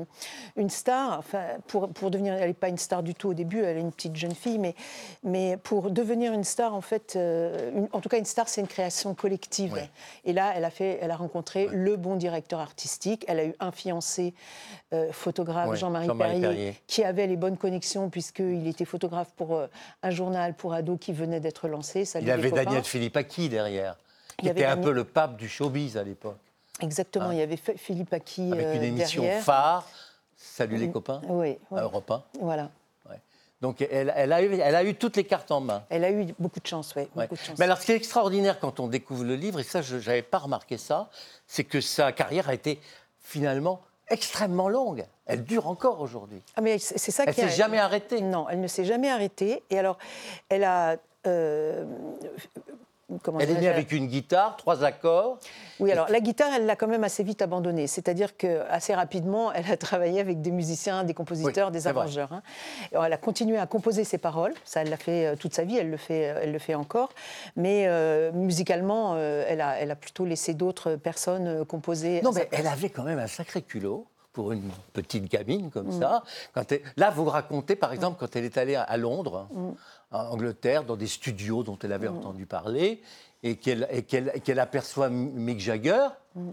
une 0.58 0.70
star, 0.70 1.18
enfin 1.18 1.44
pour, 1.68 1.89
pour 1.89 2.12
devenir, 2.12 2.34
elle 2.34 2.48
n'est 2.48 2.53
pas 2.53 2.70
une 2.70 2.77
star 2.77 3.03
du 3.03 3.15
tout 3.15 3.30
au 3.30 3.34
début, 3.34 3.63
elle 3.63 3.77
est 3.77 3.82
une 3.82 3.91
petite 3.91 4.15
jeune 4.15 4.36
fille, 4.36 4.60
mais, 4.60 4.75
mais 5.24 5.58
pour 5.58 5.91
devenir 5.91 6.34
une 6.34 6.44
star 6.44 6.74
en 6.74 6.82
fait, 6.82 7.18
en 7.91 8.01
tout 8.01 8.10
cas 8.10 8.18
une 8.18 8.25
star 8.25 8.50
c'est 8.50 8.62
une 8.62 8.68
création 8.68 9.13
collective. 9.15 9.75
Et 10.25 10.34
là 10.34 10.53
elle 10.56 10.65
a 10.65 10.70
fait, 10.70 11.00
elle 11.01 11.12
a 11.12 11.15
rencontré 11.15 11.68
le 11.72 11.96
bon 11.96 12.15
directeur 12.15 12.60
artistique, 12.60 12.85
elle 13.27 13.39
a 13.39 13.46
eu 13.46 13.56
un 13.60 13.72
fiancé 13.72 14.34
photographe 15.12 15.75
Jean-Marie 15.75 16.08
Perrier, 16.18 16.75
qui 16.88 17.04
avait 17.04 17.27
les 17.27 17.36
bonnes 17.36 17.58
connexions 17.58 18.10
puisqu'il 18.10 18.68
était 18.68 18.86
photographe 18.86 19.32
pour 19.36 19.62
un 20.04 20.10
journal 20.10 20.54
pour 20.54 20.74
ados 20.74 20.98
qui 21.00 21.13
venait 21.13 21.39
d'être 21.39 21.68
lancé. 21.68 22.04
il 22.15 22.27
y 22.27 22.32
avait 22.32 22.51
Daniel 22.51 22.84
Philippaki 22.84 23.50
derrière, 23.50 23.98
qui 24.38 24.50
était 24.50 24.65
un 24.65 24.77
peu 24.77 24.92
le 24.92 25.04
pape 25.04 25.38
du 25.38 25.50
showbiz 25.50 25.98
à 25.98 26.04
l'époque. 26.04 26.38
Exactement, 26.82 27.32
il 27.32 27.38
y 27.38 27.42
avait 27.42 27.58
Philippe 27.58 28.13
Aki 28.13 28.51
Avec 28.51 28.75
une 28.75 28.82
euh, 28.82 28.88
émission 28.88 29.24
phare, 29.42 29.88
Salut 30.36 30.77
les 30.77 30.92
copains, 30.92 31.22
oui, 31.30 31.58
à 31.74 31.82
Europe 31.82 32.12
1. 32.12 32.24
Voilà. 32.42 32.70
Donc 33.65 33.81
elle, 33.81 34.12
a 34.31 34.43
eu, 34.43 34.60
elle, 34.60 34.75
a 34.75 34.84
eu, 34.84 34.93
toutes 34.93 35.17
les 35.17 35.24
cartes 35.24 35.50
en 35.50 35.60
main. 35.60 35.84
Elle 35.89 36.05
a 36.05 36.12
eu 36.12 36.27
beaucoup 36.38 36.60
de 36.60 36.67
chance, 36.67 36.93
oui. 36.95 37.07
Mais 37.15 37.65
alors 37.65 37.79
ce 37.79 37.88
qui 37.88 37.93
est 37.93 37.95
extraordinaire 37.95 38.60
quand 38.60 38.79
on 38.79 38.86
découvre 38.86 39.24
le 39.24 39.36
livre, 39.36 39.60
et 39.60 39.63
ça 39.63 39.81
je 39.81 39.95
n'avais 39.95 40.22
pas 40.22 40.38
remarqué 40.38 40.77
ça, 40.77 41.10
c'est 41.48 41.63
que 41.63 41.81
sa 41.81 42.12
carrière 42.12 42.48
a 42.48 42.53
été 42.53 42.79
finalement 43.19 43.81
extrêmement 44.07 44.69
longue. 44.69 45.03
Elle 45.25 45.43
dure 45.43 45.67
encore 45.67 46.00
aujourd'hui. 46.00 46.43
Ah, 46.55 46.62
mais 46.62 46.77
c'est 46.77 47.10
ça 47.10 47.24
elle 47.24 47.29
ne 47.29 47.34
s'est 47.34 47.57
jamais 47.57 47.79
arrêtée. 47.79 48.22
Non, 48.22 48.48
elle 48.50 48.62
ne 48.62 48.67
s'est 48.67 48.86
jamais 48.86 49.10
arrêtée. 49.10 49.63
Et 49.72 49.79
alors, 49.79 49.98
elle 50.50 50.63
a 50.63 50.98
euh, 51.25 51.86
elle 53.40 53.52
est 53.52 53.60
née 53.60 53.68
avec 53.68 53.92
une 53.92 54.08
guitare, 54.08 54.58
trois 54.58 54.84
accords. 54.84 55.40
Oui, 55.80 55.92
alors 55.92 56.10
la 56.10 56.20
guitare, 56.20 56.50
elle 56.56 56.66
l'a 56.66 56.76
quand 56.76 56.88
même 56.88 57.04
assez 57.04 57.24
vite 57.24 57.42
abandonnée. 57.42 57.88
C'est-à-dire 57.88 58.36
qu'assez 58.36 58.96
rapidement, 58.96 59.54
elle 59.54 59.70
a 59.72 59.78
travaillé 59.78 60.20
avec 60.20 60.42
des 60.42 60.52
musiciens, 60.52 61.04
des 61.04 61.14
compositeurs, 61.14 61.72
des 61.72 61.88
arrangeurs. 61.88 62.32
Hein. 62.34 62.42
elle 62.92 63.14
a 63.14 63.18
continué 63.18 63.58
à 63.58 63.68
composer 63.68 64.04
ses 64.04 64.18
paroles. 64.18 64.54
Ça, 64.64 64.82
elle 64.82 64.90
l'a 64.90 64.98
fait 64.98 65.28
euh, 65.28 65.36
toute 65.36 65.54
sa 65.54 65.64
vie, 65.64 65.78
elle 65.78 65.92
le 65.92 65.98
fait, 65.98 66.22
elle 66.22 66.52
le 66.52 66.60
fait 66.60 66.76
encore. 66.76 67.10
Mais 67.56 67.86
euh, 67.88 68.32
musicalement, 68.32 69.18
elle, 69.18 69.62
a, 69.62 69.80
elle 69.80 69.92
a 69.92 69.96
plutôt 69.96 70.26
laissé 70.26 70.54
d'autres 70.54 70.96
personnes 70.96 71.64
composer. 71.66 72.22
Non, 72.22 72.32
mais 72.32 72.50
elle 72.52 72.68
avait 72.68 72.90
quand 72.90 73.04
même 73.04 73.20
un 73.20 73.28
sacré 73.28 73.62
culot 73.62 74.08
pour 74.34 74.52
une 74.52 74.70
petite 74.94 75.32
gamine 75.32 75.70
comme 75.70 75.96
mm. 75.96 76.00
ça. 76.00 76.24
Quand 76.54 76.74
Là, 76.98 77.10
vous 77.12 77.26
racontez, 77.26 77.76
par 77.76 77.94
exemple, 77.94 78.18
quand 78.20 78.36
elle 78.36 78.46
est 78.46 78.58
allée 78.58 78.76
à 78.76 78.98
Londres. 78.98 79.48
Mm 79.54 79.72
en 80.15 80.31
Angleterre, 80.31 80.84
dans 80.84 80.95
des 80.95 81.07
studios 81.07 81.63
dont 81.63 81.77
elle 81.84 81.93
avait 81.93 82.10
mm. 82.10 82.17
entendu 82.17 82.45
parler, 82.45 83.01
et 83.43 83.57
qu'elle 83.57 84.60
aperçoit 84.60 85.10
Mick 85.10 85.60
Jagger. 85.60 86.07
Mm. 86.36 86.51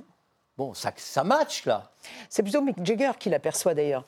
Bon, 0.56 0.74
ça, 0.74 0.92
ça 0.96 1.24
match, 1.24 1.64
là. 1.64 1.91
C'est 2.28 2.42
plutôt 2.42 2.62
Mick 2.62 2.76
Jagger 2.84 3.12
qui 3.18 3.30
l'aperçoit 3.30 3.74
d'ailleurs. 3.74 4.04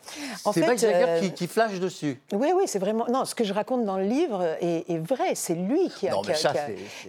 C'est 0.53 0.67
Mick 0.67 0.79
Jagger 0.79 1.05
euh, 1.09 1.29
qui, 1.31 1.47
flash 1.47 1.79
dessus. 1.79 2.21
Oui, 2.33 2.49
oui, 2.55 2.65
c'est 2.67 2.79
vraiment. 2.79 3.07
Non, 3.09 3.25
ce 3.25 3.35
que 3.35 3.45
je 3.45 3.53
raconte 3.53 3.85
dans 3.85 3.99
le 3.99 4.05
livre 4.05 4.57
est, 4.61 4.99
vrai. 4.99 5.35
C'est 5.35 5.55
lui 5.55 5.89
qui 5.91 6.09
a, 6.09 6.15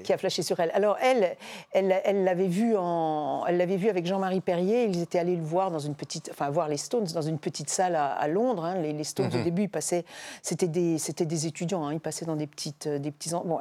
qui, 0.04 0.14
a, 0.14 0.18
flashé 0.18 0.42
sur 0.42 0.60
elle. 0.60 0.72
Alors 0.74 0.98
elle, 1.02 1.38
elle, 1.72 2.24
l'avait 2.24 2.48
vu 2.48 2.76
en, 2.78 3.46
elle 3.48 3.58
l'avait 3.58 3.78
vu 3.78 3.90
avec 3.90 4.06
Jean-Marie 4.06 4.42
Perrier. 4.42 4.86
Ils 4.86 5.02
étaient 5.02 5.20
allés 5.20 5.36
le 5.36 5.44
voir 5.44 5.72
dans 5.72 5.80
une 5.80 5.96
petite, 5.96 6.30
enfin 6.32 6.50
voir 6.50 6.68
les 6.68 6.78
Stones 6.78 7.08
dans 7.14 7.22
une 7.22 7.40
petite 7.40 7.70
salle 7.70 7.96
à, 7.96 8.28
Londres. 8.28 8.66
Hein. 8.66 8.76
Les, 8.76 9.04
Stones 9.04 9.32
au 9.34 9.38
mhm. 9.38 9.44
début, 9.44 9.64
ils 9.64 9.70
passaient, 9.70 10.04
c'était 10.42 10.68
des, 10.68 10.98
c'était 10.98 11.26
des 11.26 11.48
étudiants. 11.48 11.86
Hein. 11.86 11.94
Ils 11.94 12.00
passaient 12.00 12.26
dans 12.26 12.36
des 12.36 12.48
petites, 12.48 12.88
des 12.88 13.12
petits. 13.12 13.30
Bon, 13.30 13.60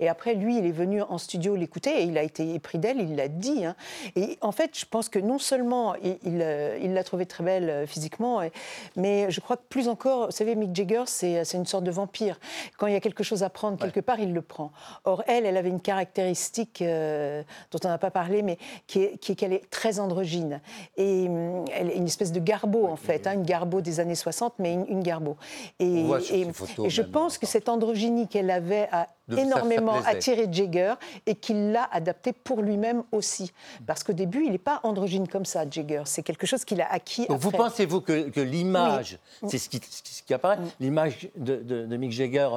et 0.00 0.08
après 0.08 0.34
lui, 0.34 0.58
il 0.58 0.66
est 0.66 0.72
venu 0.72 1.02
en 1.02 1.18
studio 1.18 1.56
l'écouter 1.56 2.02
et 2.02 2.04
il 2.04 2.18
a 2.18 2.22
été 2.22 2.54
épris 2.54 2.78
d'elle. 2.78 3.00
Il 3.00 3.16
l'a 3.16 3.28
dit. 3.28 3.64
Hein. 3.64 3.74
Et 4.16 4.38
en 4.40 4.52
fait, 4.52 4.78
je 4.78 4.84
pense 4.84 5.08
que 5.08 5.18
non 5.18 5.38
seulement 5.38 5.94
il, 5.96 6.18
il 6.24 6.42
l'a 6.94 7.04
trouvée 7.04 7.26
très 7.26 7.44
belle 7.44 7.70
euh, 7.70 7.86
physiquement, 7.86 8.40
mais 8.96 9.30
je 9.30 9.40
crois 9.40 9.56
que 9.56 9.62
plus 9.68 9.88
encore, 9.88 10.26
vous 10.26 10.32
savez, 10.32 10.54
Mick 10.54 10.74
Jagger, 10.74 11.04
c'est 11.06 11.54
une 11.54 11.66
sorte 11.66 11.84
de 11.84 11.90
vampire. 11.90 12.38
Quand 12.78 12.86
il 12.86 12.92
y 12.92 12.96
a 12.96 13.00
quelque 13.00 13.22
chose 13.22 13.42
à 13.42 13.50
prendre 13.50 13.78
quelque 13.78 14.00
part, 14.00 14.20
il 14.20 14.32
le 14.32 14.42
prend. 14.42 14.72
Or, 15.04 15.22
elle, 15.26 15.46
elle 15.46 15.56
avait 15.56 15.68
une 15.68 15.80
caractéristique 15.80 16.82
euh, 16.82 17.42
dont 17.70 17.78
on 17.84 17.88
n'a 17.88 17.98
pas 17.98 18.10
parlé, 18.10 18.42
mais 18.42 18.58
qui 18.86 19.02
est 19.02 19.34
qu'elle 19.34 19.52
est, 19.52 19.68
très 19.70 19.98
androgyne. 19.98 20.60
Et 20.96 21.26
hum, 21.28 21.64
elle 21.72 21.90
est 21.90 21.96
une 21.96 22.06
espèce 22.06 22.32
de 22.32 22.40
garbo, 22.40 22.86
en 22.86 22.96
fait, 22.96 23.26
hein, 23.26 23.34
une 23.34 23.44
garbo 23.44 23.80
des 23.80 24.00
années 24.00 24.14
60, 24.14 24.54
mais 24.58 24.74
une, 24.74 25.02
garbo. 25.02 25.36
Et, 25.78 26.04
et, 26.30 26.46
je 26.88 27.02
pense 27.02 27.38
que 27.38 27.46
cette 27.46 27.68
androgynie 27.68 28.28
qu'elle 28.28 28.50
avait 28.50 28.88
énormément 29.36 29.96
attiré 30.04 30.46
Jagger 30.50 30.94
et 31.26 31.34
qu'il 31.34 31.72
l'a 31.72 31.88
adapté 31.90 32.32
pour 32.32 32.62
lui-même 32.62 33.02
aussi. 33.12 33.52
Parce 33.86 34.04
qu'au 34.04 34.12
début, 34.12 34.44
il 34.44 34.52
n'est 34.52 34.58
pas 34.58 34.80
androgyne 34.82 35.28
comme 35.28 35.44
ça, 35.44 35.64
Jagger. 35.68 36.02
C'est 36.06 36.22
quelque 36.22 36.46
chose 36.46 36.64
qu'il 36.64 36.80
a 36.80 36.92
acquis. 36.92 37.26
vous 37.28 37.50
pensez-vous 37.50 38.00
que, 38.00 38.40
l'image, 38.40 39.18
c'est 39.46 39.58
ce 39.58 39.68
qui, 39.68 39.80
ce 39.80 40.22
qui 40.22 40.34
apparaît, 40.34 40.58
l'image 40.80 41.28
de, 41.36 41.56
de, 41.56 41.96
Mick 41.96 42.12
Jagger 42.12 42.48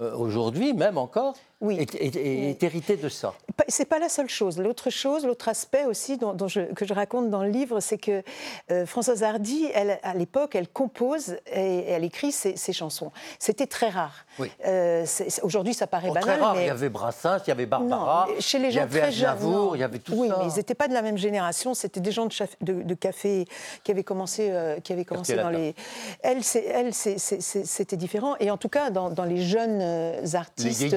euh, 0.00 0.16
aujourd'hui, 0.16 0.72
même 0.72 0.98
encore, 0.98 1.34
oui. 1.60 1.78
est, 1.78 2.62
hérité 2.62 2.96
de 2.96 3.08
ça. 3.08 3.34
C'est 3.68 3.84
pas 3.84 3.98
la 3.98 4.08
seule 4.08 4.28
chose. 4.28 4.58
L'autre 4.58 4.90
chose, 4.90 5.24
l'autre 5.24 5.48
aspect 5.48 5.84
aussi 5.84 6.18
dont, 6.18 6.36
que 6.36 6.84
je 6.84 6.94
raconte 6.94 7.30
dans 7.30 7.42
le 7.42 7.50
livre, 7.50 7.80
c'est 7.80 7.98
que 7.98 8.22
euh, 8.70 8.86
Françoise 8.86 9.22
Hardy, 9.22 9.68
elle, 9.72 9.98
à 10.02 10.14
l'époque, 10.14 10.54
elle 10.54 10.68
compose 10.68 11.36
et, 11.52 11.84
elle 11.88 12.04
écrit 12.04 12.32
ses, 12.32 12.72
chansons. 12.72 13.12
C'était 13.38 13.66
très 13.66 13.88
rare. 13.88 14.26
Euh, 14.66 15.06
aujourd'hui, 15.42 15.74
ça 15.74 15.86
paraît 15.86 16.08
banal. 16.08 16.22
Très 16.22 16.36
rare. 16.36 16.60
Il 16.60 16.66
y 16.66 16.70
avait 16.70 16.88
Brassens, 16.88 17.38
il 17.46 17.48
y 17.48 17.52
avait 17.52 17.66
Barbara, 17.66 18.28
chez 18.40 18.58
les 18.58 18.70
gens 18.70 18.80
il 18.80 18.80
y 18.80 18.82
avait 18.82 19.00
très 19.00 19.12
jeunes, 19.12 19.70
il 19.74 19.80
y 19.80 19.84
avait 19.84 19.98
tout 19.98 20.12
oui, 20.14 20.28
ça. 20.28 20.38
Oui, 20.38 20.44
mais 20.44 20.52
ils 20.52 20.56
n'étaient 20.56 20.74
pas 20.74 20.88
de 20.88 20.94
la 20.94 21.02
même 21.02 21.18
génération. 21.18 21.74
C'était 21.74 22.00
des 22.00 22.12
gens 22.12 22.26
de, 22.26 22.82
de, 22.82 22.94
café 22.94 23.46
qui 23.84 23.92
avaient 23.92 24.04
commencé, 24.04 24.48
euh, 24.50 24.80
qui 24.80 24.92
avaient 24.92 25.04
commencé 25.04 25.36
dans 25.36 25.50
les. 25.50 25.74
Elle, 26.22 26.42
c'était 26.42 27.96
différent. 27.96 28.36
Et 28.40 28.50
en 28.50 28.56
tout 28.56 28.68
cas, 28.68 28.90
dans, 28.90 29.10
dans 29.10 29.24
les 29.24 29.42
jeunes 29.42 29.80
artistes 30.34 30.94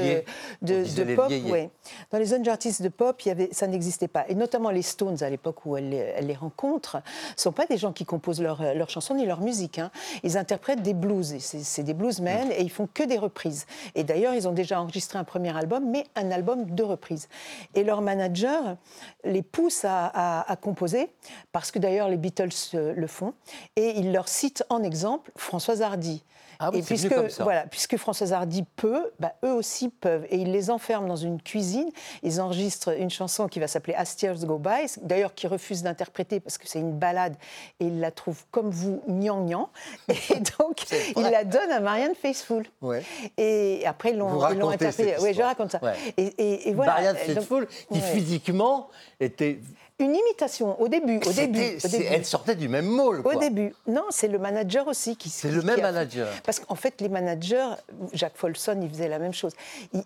de, 0.62 1.16
pop, 1.16 1.30
ouais. 1.30 1.70
Dans 2.12 2.18
les 2.18 2.26
jeunes 2.26 2.48
artistes 2.48 2.82
de 2.82 2.90
pop, 2.90 3.22
il 3.26 3.30
y 3.30 3.32
avait, 3.32 3.50
ça 3.52 3.68
n'existait 3.68 4.08
pas. 4.08 4.26
Et 4.28 4.36
notamment 4.36 4.70
les 4.70 4.82
Stones, 4.82 5.22
à 5.22 5.30
l'époque 5.30 5.66
où 5.66 5.78
elle, 5.78 5.90
les 6.22 6.36
rencontre, 6.36 6.98
ne 6.98 7.40
sont 7.40 7.52
pas 7.52 7.66
des 7.66 7.78
gens 7.78 7.94
qui 7.94 8.06
composent 8.06 8.42
leurs 8.42 8.90
chansons 8.90 9.16
ni 9.16 9.26
leur 9.26 9.42
musique. 9.42 9.80
Hein. 9.80 9.92
Ils 10.24 10.38
interprètent 10.38 10.82
des 10.82 10.94
blues. 10.94 11.38
C'est 11.40 11.84
des 11.84 11.94
bluesmen 11.94 12.52
et 12.52 12.62
ils 12.62 12.72
font 12.72 12.88
que 12.92 13.04
des 13.04 13.18
reprises. 13.18 13.66
Et 13.96 14.04
d'ailleurs, 14.04 14.34
ils 14.34 14.48
ont 14.48 14.54
déjà 14.54 14.82
enregistré 14.82 15.20
un 15.20 15.24
premier 15.24 15.56
album, 15.56 15.90
mais 15.90 16.06
un 16.16 16.32
album 16.32 16.66
de 16.66 16.84
reprises. 16.84 17.28
Et 17.76 17.84
leur 17.84 18.02
manager 18.02 18.78
les 19.24 19.42
pousse 19.42 19.86
à, 19.86 20.42
à 20.42 20.56
composer, 20.56 21.10
parce 21.52 21.72
que 21.72 21.80
d'ailleurs 21.80 22.10
les 22.10 22.18
Beatles 22.18 22.50
euh, 22.74 22.94
le 22.96 23.08
font. 23.08 23.34
Et 23.76 23.98
il 23.98 24.12
leur 24.12 24.28
cite 24.28 24.64
en 24.70 24.84
exemple 24.84 25.32
Françoise 25.36 25.82
Hardy. 25.82 26.24
Ah 26.60 26.72
et 26.74 26.82
puisque, 26.82 27.14
comme 27.14 27.30
ça. 27.30 27.44
Voilà, 27.44 27.68
puisque 27.68 27.98
Françoise 27.98 28.34
Hardy 28.34 28.64
peut, 28.76 29.12
bah, 29.20 29.34
eux 29.44 29.54
aussi 29.54 29.90
peuvent. 29.90 30.26
Et 30.30 30.38
ils 30.38 30.52
les 30.52 30.70
enferment 30.70 31.08
dans 31.08 31.16
une 31.16 31.42
cuisine. 31.42 31.90
Ils 32.24 32.42
enregistrent 32.42 32.98
une 32.98 33.10
chanson 33.10 33.48
qui 33.48 33.60
va 33.60 33.68
s'appeler 33.68 33.96
As 33.96 34.16
Tears 34.16 34.46
Go 34.46 34.58
By, 34.58 34.86
d'ailleurs 35.02 35.34
qui 35.34 35.48
refuse 35.48 35.84
d'interpréter 35.84 36.40
parce 36.40 36.58
que 36.58 36.68
c'est 36.68 36.80
une 36.80 36.98
balade 36.98 37.36
et 37.80 37.86
ils 37.86 38.00
la 38.00 38.12
trouvent 38.12 38.46
comme 38.52 38.70
vous, 38.70 39.02
gnang 39.08 39.68
Et 40.10 40.40
donc, 40.60 40.86
ils 41.16 41.22
la 41.22 41.44
donnent 41.44 41.72
à 41.72 41.80
Marianne 41.80 42.16
Faithfull. 42.16 42.66
Ouais. 42.82 43.04
Et 43.38 43.84
après, 43.86 44.12
ils 44.12 44.18
l'ont 44.18 44.70
interprété. 44.70 45.16
Oui, 45.22 45.34
je 45.34 45.42
raconte 45.42 45.72
ça. 45.72 45.82
Et, 46.18 46.74
voilà. 46.74 46.94
Marianne 46.94 47.16
Faithfull, 47.18 47.68
qui 47.92 48.02
physiquement 48.02 48.90
était 49.20 49.60
une 50.00 50.16
imitation 50.16 50.80
au 50.80 50.88
début. 50.88 51.20
Au 51.26 51.32
début, 51.32 51.80
Elle 52.08 52.26
sortait 52.26 52.56
du 52.56 52.68
même 52.68 52.86
moule. 52.86 53.22
Au 53.26 53.40
début. 53.40 53.74
Non, 53.88 54.04
c'est 54.12 54.28
le 54.28 54.38
manager 54.38 54.88
aussi 54.88 55.16
qui. 55.16 55.30
C'est 55.30 55.50
le 55.50 55.64
même 55.64 55.82
manager. 55.82 56.28
Parce 56.44 56.60
qu'en 56.60 56.76
fait, 56.76 57.02
les 57.02 57.10
managers, 57.10 57.70
Jacques 58.14 58.38
Folson, 58.38 58.80
il 58.82 58.90
faisait 58.90 59.08
la 59.08 59.18
même 59.18 59.34
chose. 59.34 59.54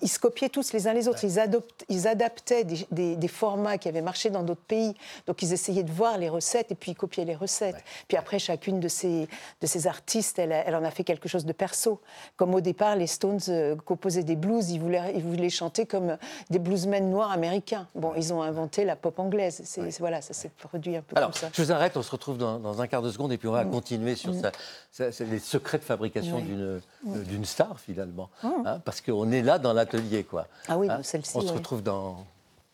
Ils, 0.02 0.08
se 0.08 0.18
copiaient 0.18 0.48
tous 0.48 0.72
les 0.72 0.88
uns 0.88 0.94
les 0.94 1.10
autres. 1.10 1.24
Ils, 1.26 1.40
adoptent, 1.40 1.86
ils 1.90 2.08
adaptaient 2.08 2.64
des, 2.64 3.28
formats 3.28 3.78
qui 3.78 3.90
avaient 3.90 4.02
marché 4.02 4.30
dans 4.30 4.44
d'autres 4.44 4.62
pays. 4.62 4.96
Donc 5.28 5.42
ils 5.42 5.52
essayaient 5.52 5.84
de 5.84 5.92
voir 5.92 6.18
les 6.18 6.30
recettes 6.30 6.72
et 6.72 6.76
puis 6.76 6.92
ils 6.92 6.96
copiaient 6.96 7.26
les 7.26 7.36
recettes. 7.36 7.84
Puis 8.08 8.18
après, 8.18 8.40
chacune 8.40 8.80
de 8.80 8.88
ces, 8.88 9.28
de 9.60 9.68
ces 9.68 9.88
artistes, 9.88 10.40
elle, 10.40 10.52
elle, 10.54 10.76
en 10.76 10.86
a 10.86 10.92
fait 10.92 11.04
quelque 11.04 11.28
chose 11.28 11.46
de 11.46 11.54
perso. 11.54 12.00
Comme 12.38 12.56
au 12.56 12.62
départ, 12.62 12.96
les 12.96 13.08
Stones 13.08 13.40
euh, 13.50 13.76
composaient 13.76 14.24
des 14.24 14.38
blues, 14.38 14.70
ils 14.70 14.80
voulaient, 14.80 15.14
ils 15.16 15.24
voulaient 15.24 15.50
chanter 15.50 15.86
comme 15.86 16.18
des 16.50 16.60
bluesmen 16.60 17.10
noirs 17.10 17.32
américains. 17.32 17.88
Bon, 17.96 18.14
ils 18.16 18.34
ont 18.34 18.42
inventé 18.42 18.86
la 18.86 18.96
pop 18.96 19.20
anglaise 19.20 19.62
voilà, 20.00 20.22
ça 20.22 20.34
s'est 20.34 20.50
produit 20.50 20.96
un 20.96 21.02
peu 21.02 21.16
Alors, 21.18 21.32
comme 21.32 21.40
ça. 21.40 21.50
Je 21.54 21.62
vous 21.62 21.72
arrête, 21.72 21.98
on 21.98 22.02
se 22.02 22.12
retrouve 22.12 22.38
dans, 22.38 22.82
un 22.82 22.88
quart 22.88 23.02
de 23.02 23.12
seconde 23.12 23.32
et 23.32 23.38
puis 23.38 23.48
on 23.48 23.54
va 23.54 23.66
mm. 23.66 23.72
continuer 23.72 24.16
sur 24.16 24.34
mm. 24.34 24.52
les 25.22 25.40
secrets 25.40 25.78
de 25.78 25.84
fabrication 25.84 26.42
mm. 26.42 27.24
d'une 27.24 27.46
star 27.46 27.80
finalement. 27.80 28.30
Hein, 28.44 28.82
parce 28.86 29.02
qu'on 29.02 29.32
est 29.32 29.42
là 29.42 29.60
dans 29.60 29.74
l'atelier. 29.74 30.24
quoi. 30.24 30.48
Ah 30.68 30.78
oui, 30.78 30.88
hein, 30.90 31.00
celle-ci. 31.04 31.36
On 31.36 31.42
se 31.42 31.54
retrouve 31.54 31.84
dans 31.84 32.26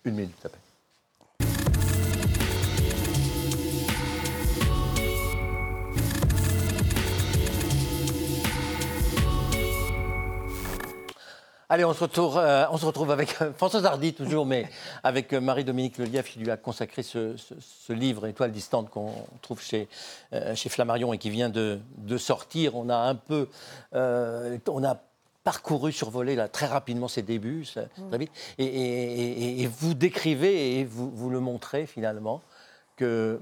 une 0.03 0.15
minute 0.15 0.45
après. 0.45 0.59
Allez, 11.69 11.83
on 11.83 11.93
se 11.93 12.00
retrouve, 12.00 12.38
euh, 12.38 12.65
on 12.71 12.77
se 12.77 12.86
retrouve 12.86 13.12
avec 13.12 13.41
euh, 13.41 13.51
Françoise 13.51 13.86
Hardy, 13.86 14.13
toujours, 14.13 14.45
mais 14.45 14.69
avec 15.03 15.33
euh, 15.33 15.41
Marie-Dominique 15.41 15.97
Lelièvre 15.97 16.29
qui 16.29 16.39
lui 16.39 16.50
a 16.50 16.55
consacré 16.55 17.03
ce, 17.03 17.36
livre, 17.89 18.25
Étoile 18.27 18.53
distante, 18.53 18.89
qu'on 18.89 19.13
trouve 19.41 19.62
chez, 19.62 19.89
chez 20.55 20.69
Flammarion 20.69 21.12
et 21.12 21.17
qui 21.17 21.29
vient 21.29 21.50
de, 21.50 21.79
sortir. 22.17 22.75
On 22.75 22.88
a 22.88 22.95
un 22.95 23.15
peu. 23.15 23.50
on 23.93 24.83
a 24.83 25.01
parcouru, 25.43 25.91
survolé 25.91 26.36
là, 26.36 26.47
très 26.47 26.67
rapidement 26.67 27.09
ses 27.09 27.21
débuts, 27.21 27.65
mm. 27.75 28.09
très 28.09 28.17
vite, 28.17 28.31
et, 28.57 29.67
vous 29.67 29.93
décrivez 29.93 30.79
et 30.79 30.83
vous, 30.86 31.09
vous 31.09 31.29
le 31.29 31.39
montrez 31.39 31.86
finalement 31.86 32.41
qu'elle 32.97 33.39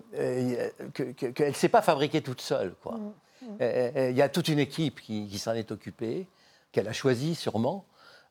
que, 0.94 1.44
ne 1.48 1.54
s'est 1.54 1.70
pas 1.70 1.82
fabriquée 1.82 2.22
toute 2.22 2.42
seule. 2.42 2.74
Quoi. 2.82 2.98
Mm. 2.98 3.48
Mm. 3.50 4.10
Il 4.10 4.18
y 4.18 4.22
a 4.24 4.30
toute 4.30 4.48
une 4.48 4.60
équipe 4.60 5.02
qui, 5.02 5.28
qui 5.28 5.38
s'en 5.38 5.54
est 5.54 5.72
occupée, 5.72 6.28
qu'elle 6.72 6.88
a 6.88 6.94
choisie 6.94 7.36
sûrement 7.36 7.86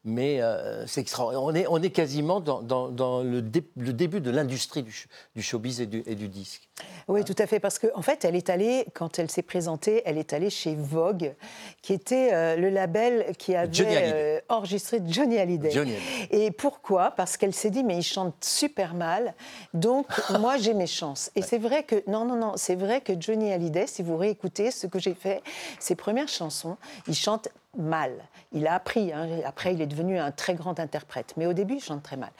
mais 0.04 0.42
euh, 0.42 0.87
c'est 0.87 1.00
extraordinaire. 1.00 1.42
On 1.42 1.54
est, 1.54 1.66
on 1.68 1.82
est 1.82 1.90
quasiment 1.90 2.40
dans, 2.40 2.62
dans, 2.62 3.23
le, 3.23 3.42
le, 3.76 3.92
début 3.92 4.20
de 4.20 4.30
l'industrie 4.30 4.82
du, 4.82 5.06
du, 5.34 5.42
showbiz 5.42 5.80
et 5.80 5.87
du, 5.87 6.02
et 6.06 6.14
du 6.14 6.28
disque. 6.28 6.68
Oui, 7.08 7.25
tout 7.25 7.34
à 7.38 7.46
fait, 7.46 7.58
parce 7.58 7.78
qu'en 7.78 7.88
en 7.94 8.02
fait, 8.02 8.25
elle 8.25 8.37
est 8.37 8.50
allée, 8.50 8.84
quand 8.94 9.18
elle 9.18 9.30
s'est 9.30 9.42
présentée, 9.42 10.02
elle 10.04 10.18
est 10.18 10.32
allée 10.34 10.50
chez 10.50 10.75
Vogue, 10.75 11.34
qui 11.80 11.94
était 11.94 12.34
euh, 12.34 12.56
le 12.56 12.68
label 12.68 13.34
qui 13.38 13.54
avait 13.54 13.70
euh, 14.12 14.40
enregistré 14.49 15.00
Johnny 15.06 15.38
Hallyday. 15.38 15.70
Johnny 15.70 15.94
Et 16.30 16.50
pourquoi? 16.50 17.12
Parce 17.12 17.38
qu'elle 17.38 17.54
s'est 17.54 17.70
dit, 17.70 17.82
mais 17.82 17.96
il 17.96 18.02
chante 18.02 18.34
super 18.44 18.94
mal, 18.94 19.34
donc 19.73 20.06
moi 20.38 20.58
j'ai 20.58 20.75
mes 20.75 20.87
chances. 20.87 21.30
Et 21.34 21.42
c'est 21.42 21.58
vrai 21.58 21.82
que, 21.82 22.02
non, 22.11 22.26
non, 22.26 22.37
non, 22.37 22.52
c'est 22.56 22.75
vrai 22.76 23.00
que 23.00 23.14
Johnny 23.18 23.52
Hallyday, 23.52 23.87
si 23.87 24.02
vous 24.02 24.18
réécoutez 24.18 24.70
ce 24.70 24.87
que 24.87 24.99
j'ai 24.99 25.14
fait, 25.14 25.42
ses 25.78 25.94
premières 25.94 26.28
chansons, 26.28 26.76
il 27.08 27.14
chante 27.14 27.49
mal. 27.76 28.12
Il 28.52 28.66
a 28.66 28.74
appris, 28.74 29.12
hein. 29.12 29.28
après 29.44 29.74
il 29.74 29.80
est 29.80 29.86
devenu 29.86 30.18
un 30.18 30.30
très 30.30 30.54
grand 30.54 30.78
interprète, 30.78 31.34
mais 31.36 31.46
au 31.46 31.52
début 31.52 31.74
il 31.74 31.80
chante 31.80 32.02
très 32.02 32.16
mal. 32.16 32.30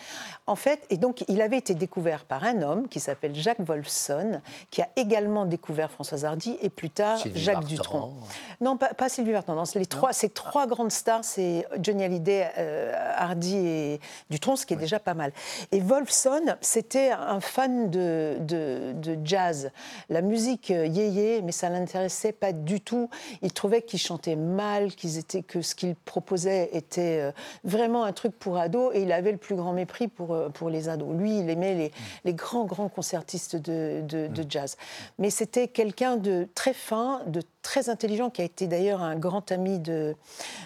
En 0.47 0.57
fait, 0.57 0.85
et 0.91 0.97
donc 0.97 1.25
il 1.29 1.43
avait 1.43 1.59
été 1.59 1.75
découvert 1.75 2.25
par 2.25 2.45
un 2.45 2.63
homme 2.63 2.89
qui 2.89 3.01
s'appelle 3.01 3.35
Jacques 3.35 3.61
Wolfson, 3.61 4.41
qui 4.71 4.83
a 4.83 4.89
également 4.97 5.45
découvert 5.45 5.91
Françoise 5.91 6.25
Hardy 6.25 6.57
et 6.63 6.71
plus 6.71 6.91
tard 6.91 7.19
Jacques 7.35 7.65
Dutronc. 7.65 8.15
Non, 8.61 8.77
pas, 8.77 9.09
Sylvie 9.09 9.33
Vartan. 9.33 9.63
les 9.75 9.87
trois, 9.87 10.13
ces 10.13 10.29
trois 10.29 10.67
grandes 10.67 10.93
stars, 10.93 11.25
c'est 11.25 11.67
Johnny 11.81 12.05
Hallyday, 12.05 12.51
euh, 12.59 12.93
Hardy 13.17 13.57
et 13.57 14.01
Dutronc, 14.31 14.57
ce 14.57 14.67
qui 14.67 14.75
est 14.75 14.79
déjà 14.79 14.99
pas 14.99 15.15
mal. 15.15 15.33
Et 15.73 15.81
Wolfson, 15.81 16.57
c'était 16.61 17.11
un 17.11 17.41
fan 17.41 17.91
de, 17.91 18.37
de, 18.41 19.19
jazz, 19.25 19.71
la 20.09 20.23
musique 20.23 20.71
euh, 20.71 20.87
yéyé, 20.87 21.43
mais 21.43 21.53
ça 21.53 21.69
l'intéressait 21.69 22.33
pas 22.33 22.53
du 22.53 22.81
tout. 22.81 23.09
Il 23.43 23.53
trouvait 23.53 23.83
qu'ils 23.83 24.01
chantaient 24.01 24.37
mal, 24.37 24.95
qu'ils 24.95 25.19
c'était 25.27 25.43
que 25.43 25.63
ce 25.63 25.75
qu'il 25.75 25.95
proposait 25.95 26.69
était 26.73 27.21
euh, 27.21 27.33
vraiment 27.65 28.05
un 28.05 28.13
truc 28.13 28.39
pour 28.39 28.59
ados 28.59 28.95
et 28.95 29.03
il 29.03 29.13
avait 29.13 29.33
le 29.33 29.39
plus 29.39 29.55
grand 29.55 29.73
mépris 29.73 30.09
pour, 30.09 30.35
euh, 30.35 30.51
pour 30.51 30.69
les 30.69 30.89
ados. 30.89 31.15
Lui, 31.17 31.39
il 31.39 31.49
aimait 31.49 31.75
les, 31.75 31.93
les 32.25 32.35
grands, 32.35 32.65
grands 32.65 32.89
concertistes 32.91 33.57
de, 33.57 34.03
de, 34.07 34.27
de 34.27 34.45
jazz. 34.49 34.77
Mais 35.19 35.31
c'était 35.31 35.69
quelqu'un 35.69 36.17
de 36.17 36.47
très 36.55 36.75
fin, 36.75 37.23
de 37.27 37.41
très 37.65 37.89
intelligent, 37.89 38.31
qui 38.31 38.43
a 38.43 38.45
été 38.45 38.69
d'ailleurs 38.69 39.03
un 39.03 39.17
grand 39.17 39.51
ami 39.51 39.81
de, 39.81 40.15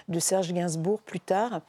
de 0.09 0.19
Serge 0.19 0.53
Gainsbourg 0.53 1.01
plus 1.01 1.21
tard. 1.21 1.61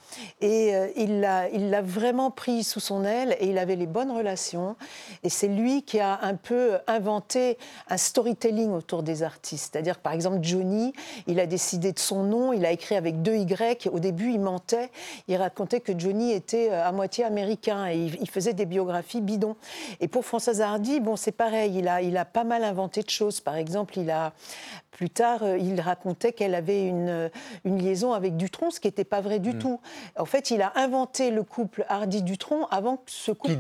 Et 0.42 0.76
euh, 0.76 0.88
il 0.98 1.22
l'a 1.22 1.82
vraiment 1.82 2.32
pris 2.32 2.64
sous 2.64 2.80
son 2.80 3.06
aile 3.06 3.38
et 3.40 3.48
il 3.48 3.58
avait 3.58 3.78
les 3.78 3.86
bonnes 3.86 4.12
relations. 4.12 4.76
Et 5.24 5.30
c'est 5.30 5.48
lui 5.48 5.84
qui 5.84 6.00
a 6.00 6.20
un 6.24 6.36
peu 6.36 6.80
inventé 6.88 7.58
un 7.90 7.98
storytelling 7.98 8.72
autour 8.72 9.04
des 9.04 9.24
artistes. 9.24 9.70
C'est-à-dire, 9.72 10.00
par 10.00 10.14
exemple, 10.14 10.40
Johnny, 10.42 10.94
il 11.28 11.40
a 11.40 11.46
décidé 11.46 11.94
de 11.94 12.00
son 12.00 12.24
nom, 12.24 12.52
il 12.52 12.66
a 12.66 12.72
écrit 12.72 12.96
avec 12.96 13.22
deux 13.22 13.36
Y. 13.36 13.88
Au 13.88 14.00
début, 14.00 14.32
il 14.32 14.40
mentait. 14.40 14.90
Il 15.28 15.36
racontait 15.38 15.80
que 15.80 15.98
Johnny 15.98 16.32
était 16.32 16.72
euh, 16.72 16.86
à 16.86 16.92
moitié 16.92 17.24
américain 17.24 17.88
et 17.88 17.98
il, 18.20 18.30
faisait 18.30 18.54
des 18.54 18.66
biographies 18.66 19.22
bidons. 19.22 19.56
Et 20.02 20.08
pour 20.08 20.26
Françoise 20.26 20.62
Hardy, 20.62 21.00
bon, 21.00 21.16
c'est 21.16 21.32
pareil. 21.32 21.78
Il 21.78 21.88
a, 21.88 22.02
il 22.02 22.18
a 22.18 22.26
pas 22.26 22.44
mal 22.44 22.64
inventé 22.64 23.04
de 23.04 23.10
choses. 23.10 23.40
Par 23.40 23.56
exemple, 23.56 24.00
il 24.00 24.10
a 24.10 24.34
plus 25.00 25.10
tard, 25.10 25.44
euh, 25.44 25.58
il 25.58 25.80
racontait 25.80 26.34
qu'elle 26.34 26.54
avait 26.54 26.84
une, 26.84 27.08
euh, 27.08 27.30
une, 27.64 27.82
liaison 27.82 28.12
avec 28.12 28.36
Dutronc, 28.36 28.72
ce 28.72 28.82
qui 28.82 28.90
n'était 28.90 29.06
pas 29.06 29.22
vrai 29.22 29.40
du 29.40 29.52
mm. 29.52 29.60
tout. 29.60 29.80
En 30.18 30.26
fait, 30.26 30.52
il 30.52 30.62
a 30.62 30.74
inventé 30.76 31.32
le 31.32 31.44
couple 31.44 31.86
Hardy-Dutronc 31.88 32.68
avant 32.70 32.98
que 32.98 33.04
ce 33.06 33.32
couple 33.32 33.56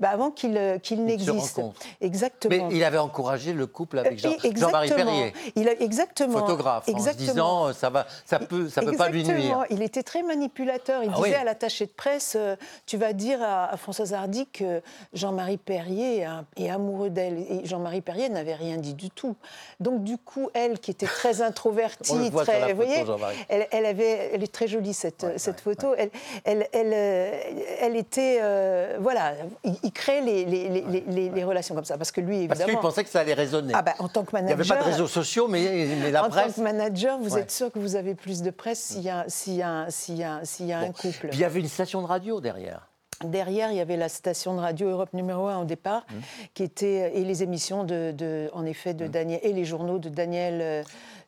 bah, 0.00 0.08
avant 0.08 0.30
qu'il 0.30 0.56
euh, 0.56 0.78
qu'il 0.78 1.04
n'existe. 1.04 1.60
Exactement. 2.00 2.68
Mais 2.70 2.74
il 2.74 2.82
avait 2.84 2.96
encouragé 2.96 3.52
le 3.52 3.66
couple 3.66 3.98
avec 3.98 4.18
Jean-Marie 4.18 4.88
Perrier. 4.88 5.34
Il 5.56 5.68
a, 5.68 5.78
exactement. 5.78 6.38
Photographe. 6.38 6.88
Exactement. 6.88 7.64
En 7.64 7.68
se 7.68 7.72
disant 7.72 7.72
ça 7.74 7.90
va, 7.90 8.06
ça 8.24 8.38
peut, 8.38 8.70
ça 8.70 8.80
peut 8.80 8.96
pas 8.96 9.10
lui 9.10 9.24
nuire. 9.24 9.66
Il 9.68 9.82
était 9.82 10.02
très 10.02 10.22
manipulateur. 10.22 11.04
Il 11.04 11.10
ah 11.14 11.20
disait 11.22 11.34
à 11.34 11.44
l'attaché 11.44 11.84
de 11.84 11.92
presse, 11.92 12.38
tu 12.86 12.96
vas 12.96 13.12
dire 13.12 13.42
à, 13.42 13.76
Françoise 13.76 14.14
Hardy 14.14 14.46
que 14.46 14.80
Jean-Marie 15.12 15.58
Perrier 15.58 16.26
est, 16.56 16.70
amoureux 16.70 17.10
d'elle. 17.10 17.40
Et 17.40 17.66
Jean-Marie 17.66 18.00
Perrier 18.00 18.30
n'avait 18.30 18.54
rien 18.54 18.78
dit 18.78 18.94
du 18.94 19.10
tout. 19.10 19.36
Donc 19.78 20.02
du 20.02 20.16
coup, 20.16 20.48
elle 20.54 20.61
qui 20.78 20.90
était 20.90 21.06
très 21.06 21.42
introvertie, 21.42 22.30
très, 22.30 22.72
vous 22.72 22.76
voyez, 22.76 23.04
elle, 23.48 23.66
elle, 23.70 23.86
avait, 23.86 24.30
elle 24.32 24.42
est 24.42 24.52
très 24.52 24.68
jolie 24.68 24.94
cette, 24.94 25.26
cette 25.36 25.60
photo. 25.60 25.94
Elle, 25.96 26.10
elle, 26.44 26.68
elle, 26.72 26.92
euh, 26.92 27.40
elle, 27.80 27.96
était, 27.96 28.38
euh, 28.42 28.98
voilà, 29.00 29.34
il, 29.64 29.92
crée 29.92 30.20
les, 30.20 30.44
les, 30.44 30.68
les, 30.68 31.28
les, 31.30 31.44
relations 31.44 31.74
comme 31.74 31.84
ça, 31.84 31.96
parce 31.96 32.12
que 32.12 32.20
lui 32.20 32.36
évidemment. 32.36 32.58
Parce 32.58 32.70
qu'il 32.70 32.80
pensait 32.80 33.04
que 33.04 33.10
ça 33.10 33.20
allait 33.20 33.34
résonner. 33.34 33.72
Ah 33.76 33.82
bah, 33.82 33.94
en 33.98 34.08
tant 34.08 34.24
que 34.24 34.32
manager. 34.32 34.56
Il 34.58 34.62
n'y 34.62 34.70
avait 34.70 34.80
pas 34.80 34.88
de 34.88 34.90
réseaux 34.90 35.08
sociaux, 35.08 35.48
mais, 35.48 35.86
mais 36.00 36.10
la 36.10 36.22
presse. 36.24 36.44
En 36.44 36.46
tant 36.46 36.52
que 36.52 36.60
manager, 36.60 37.18
vous 37.18 37.38
êtes 37.38 37.50
sûr 37.50 37.70
que 37.70 37.78
vous 37.78 37.96
avez 37.96 38.14
plus 38.14 38.42
de 38.42 38.50
presse 38.50 38.80
s'il 38.80 39.02
y 39.02 39.10
a, 39.10 39.24
s'il 39.28 39.54
y 39.54 39.62
a, 39.62 39.86
s'il 39.88 40.16
y 40.16 40.24
a, 40.24 40.40
s'il 40.44 40.66
y 40.66 40.72
a 40.72 40.78
un 40.78 40.92
couple? 40.92 41.28
Puis 41.28 41.38
il 41.38 41.40
y 41.40 41.44
avait 41.44 41.60
une 41.60 41.68
station 41.68 42.02
de 42.02 42.06
radio 42.06 42.40
derrière. 42.40 42.91
Derrière, 43.24 43.70
il 43.70 43.76
y 43.76 43.80
avait 43.80 43.96
la 43.96 44.08
station 44.08 44.54
de 44.54 44.60
radio 44.60 44.88
Europe 44.88 45.12
numéro 45.12 45.48
1 45.48 45.58
au 45.58 45.64
départ, 45.64 46.06
mmh. 46.08 46.14
qui 46.54 46.62
était, 46.62 47.18
et 47.18 47.24
les 47.24 47.42
émissions 47.42 47.84
de, 47.84 48.12
de 48.16 48.50
en 48.52 48.64
effet 48.64 48.94
de 48.94 49.06
mmh. 49.06 49.08
Daniel, 49.08 49.40
et 49.42 49.52
les 49.52 49.64
journaux 49.64 49.98
de 49.98 50.08
Daniel 50.08 50.60
euh, 50.60 50.82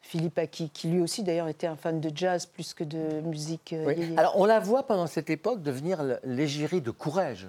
Philippe 0.06 0.38
Aki, 0.38 0.70
qui 0.70 0.88
lui 0.88 1.00
aussi 1.00 1.22
d'ailleurs 1.22 1.48
était 1.48 1.66
un 1.66 1.76
fan 1.76 1.98
de 1.98 2.10
jazz 2.14 2.44
plus 2.46 2.74
que 2.74 2.84
de 2.84 3.20
musique. 3.22 3.72
Euh, 3.72 3.94
Alors 4.16 4.38
on 4.38 4.44
la 4.44 4.60
voit 4.60 4.86
pendant 4.86 5.06
cette 5.06 5.30
époque 5.30 5.62
devenir 5.62 6.00
l'égérie 6.22 6.82
de 6.82 6.90
Courrèges. 6.90 7.48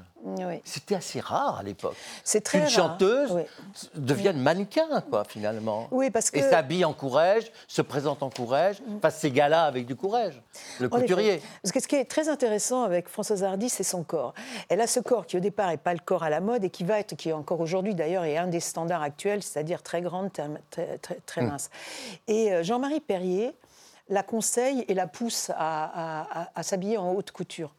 C'était 0.64 0.96
assez 0.96 1.20
rare 1.20 1.60
à 1.60 1.64
l'époque. 1.64 1.96
C'est 2.24 2.42
très 2.42 2.60
Une 2.60 2.68
chanteuse 2.68 3.32
devienne 3.96 4.38
mannequin, 4.38 5.02
quoi, 5.10 5.24
finalement. 5.24 5.88
Oui, 5.92 6.10
parce 6.10 6.32
que... 6.32 6.40
Et 6.40 6.42
s'habille 6.42 6.84
en 6.84 6.94
courage, 6.94 7.52
se 7.68 7.82
présente 7.82 8.24
en 8.24 8.30
courage, 8.30 8.82
mm. 8.82 9.00
fasse 9.02 9.20
ses 9.20 9.32
galas 9.32 9.66
avec 9.66 9.86
du 9.86 9.96
courage. 9.96 10.42
Le 10.80 10.90
couturier. 10.90 11.42
Parce 11.62 11.72
que 11.72 11.80
ce 11.80 11.88
qui 11.88 11.96
est 11.96 12.06
très 12.06 12.28
intéressant 12.30 12.84
avec 12.84 13.08
Françoise 13.08 13.44
Hardy, 13.44 13.70
c'est 13.70 13.84
son 13.84 14.04
corps. 14.04 14.34
Elle 14.70 14.82
a 14.82 14.88
ce 14.88 15.00
corps 15.00 15.26
qui, 15.26 15.38
au 15.38 15.42
départ, 15.42 15.70
n'est 15.70 15.78
pas 15.78 15.94
le 15.94 16.00
corps 16.04 16.24
à 16.24 16.30
la 16.30 16.40
mode 16.40 16.64
et 16.64 16.70
qui 16.70 16.84
va 16.84 17.00
être, 17.00 17.16
qui 17.16 17.30
est 17.30 17.34
encore 17.34 17.60
aujourd'hui 17.60 17.94
d'ailleurs, 17.94 18.24
est 18.24 18.38
un 18.38 18.48
des 18.48 18.60
standards 18.60 19.04
actuels, 19.04 19.44
c'est-à-dire 19.44 19.84
très 19.84 20.02
grande, 20.02 20.32
très, 20.34 20.50
très, 20.98 21.20
très 21.26 21.42
mm. 21.42 21.48
mince. 21.48 21.70
Et 22.28 22.45
euh, 22.52 22.64
Jean-Marie 22.64 23.00
Perrier, 23.00 23.52
la 24.08 24.22
conseille 24.22 24.86
et 24.88 24.94
la 24.94 25.08
pousse 25.08 25.52
à, 25.56 26.48
s'habiller 26.62 26.98
en 26.98 27.14
haute 27.14 27.32
couture. 27.32 27.74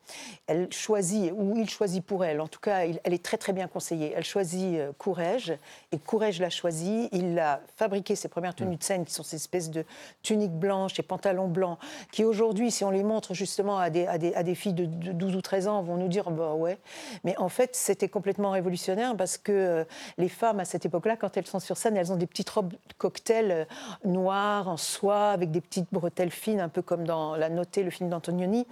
Elle 0.48 0.72
choisit, 0.72 1.32
ou 1.34 1.56
il 1.56 1.70
choisit 1.70 2.04
pour 2.04 2.24
elle, 2.24 2.40
en 2.40 2.48
tout 2.48 2.58
cas, 2.58 2.84
elle 3.04 3.14
est 3.14 3.24
très 3.24 3.36
très 3.36 3.52
bien 3.52 3.68
conseillée. 3.68 4.12
Elle 4.16 4.24
choisit 4.24 4.78
euh, 4.78 4.92
Courrèges, 4.98 5.56
et 5.92 5.98
Courrèges 5.98 6.40
l'a 6.40 6.50
choisi. 6.50 7.08
Il 7.12 7.38
a 7.38 7.60
fabriqué 7.76 8.16
ses 8.16 8.28
premières 8.28 8.54
tenues 8.54 8.76
de 8.76 8.82
scène, 8.82 9.04
qui 9.04 9.14
sont 9.14 9.22
ces 9.22 9.36
espèces 9.36 9.70
de 9.70 9.84
tuniques 10.22 10.58
blanches 10.58 10.98
et 10.98 11.02
pantalons 11.02 11.48
blancs, 11.48 11.78
qui 12.10 12.24
aujourd'hui, 12.24 12.70
si 12.70 12.84
on 12.84 12.90
les 12.90 13.04
montre 13.04 13.34
justement 13.34 13.78
à 13.78 13.90
des, 13.90 14.06
à 14.06 14.18
des, 14.18 14.54
filles 14.54 14.74
de, 14.74 14.84
12 14.84 15.36
ou 15.36 15.42
13 15.42 15.68
ans, 15.68 15.82
vont 15.82 15.96
nous 15.96 16.08
dire 16.08 16.30
bah 16.30 16.54
ouais. 16.54 16.78
Mais 17.24 17.36
en 17.38 17.48
fait, 17.48 17.76
c'était 17.76 18.08
complètement 18.08 18.50
révolutionnaire 18.50 19.16
parce 19.16 19.38
que 19.38 19.52
euh, 19.52 19.84
les 20.18 20.28
femmes 20.28 20.58
à 20.58 20.64
cette 20.64 20.86
époque-là, 20.86 21.16
quand 21.16 21.36
elles 21.36 21.46
sont 21.46 21.60
sur 21.60 21.76
scène, 21.76 21.96
elles 21.96 22.12
ont 22.12 22.16
des 22.16 22.26
petites 22.26 22.50
robes 22.50 22.74
cocktails 22.98 23.52
euh, 23.52 23.64
noires 24.04 24.68
en 24.68 24.76
soie 24.76 25.30
avec 25.30 25.50
des 25.50 25.60
petites 25.60 25.86
bretelles 25.92 26.15
telle 26.16 26.30
fine, 26.30 26.60
un 26.60 26.68
peu 26.68 26.82
comme 26.82 27.04
dans 27.04 27.36
La 27.36 27.48
Notée, 27.48 27.84
le 27.84 27.90
film 27.90 28.08
d'Antonioni. 28.08 28.66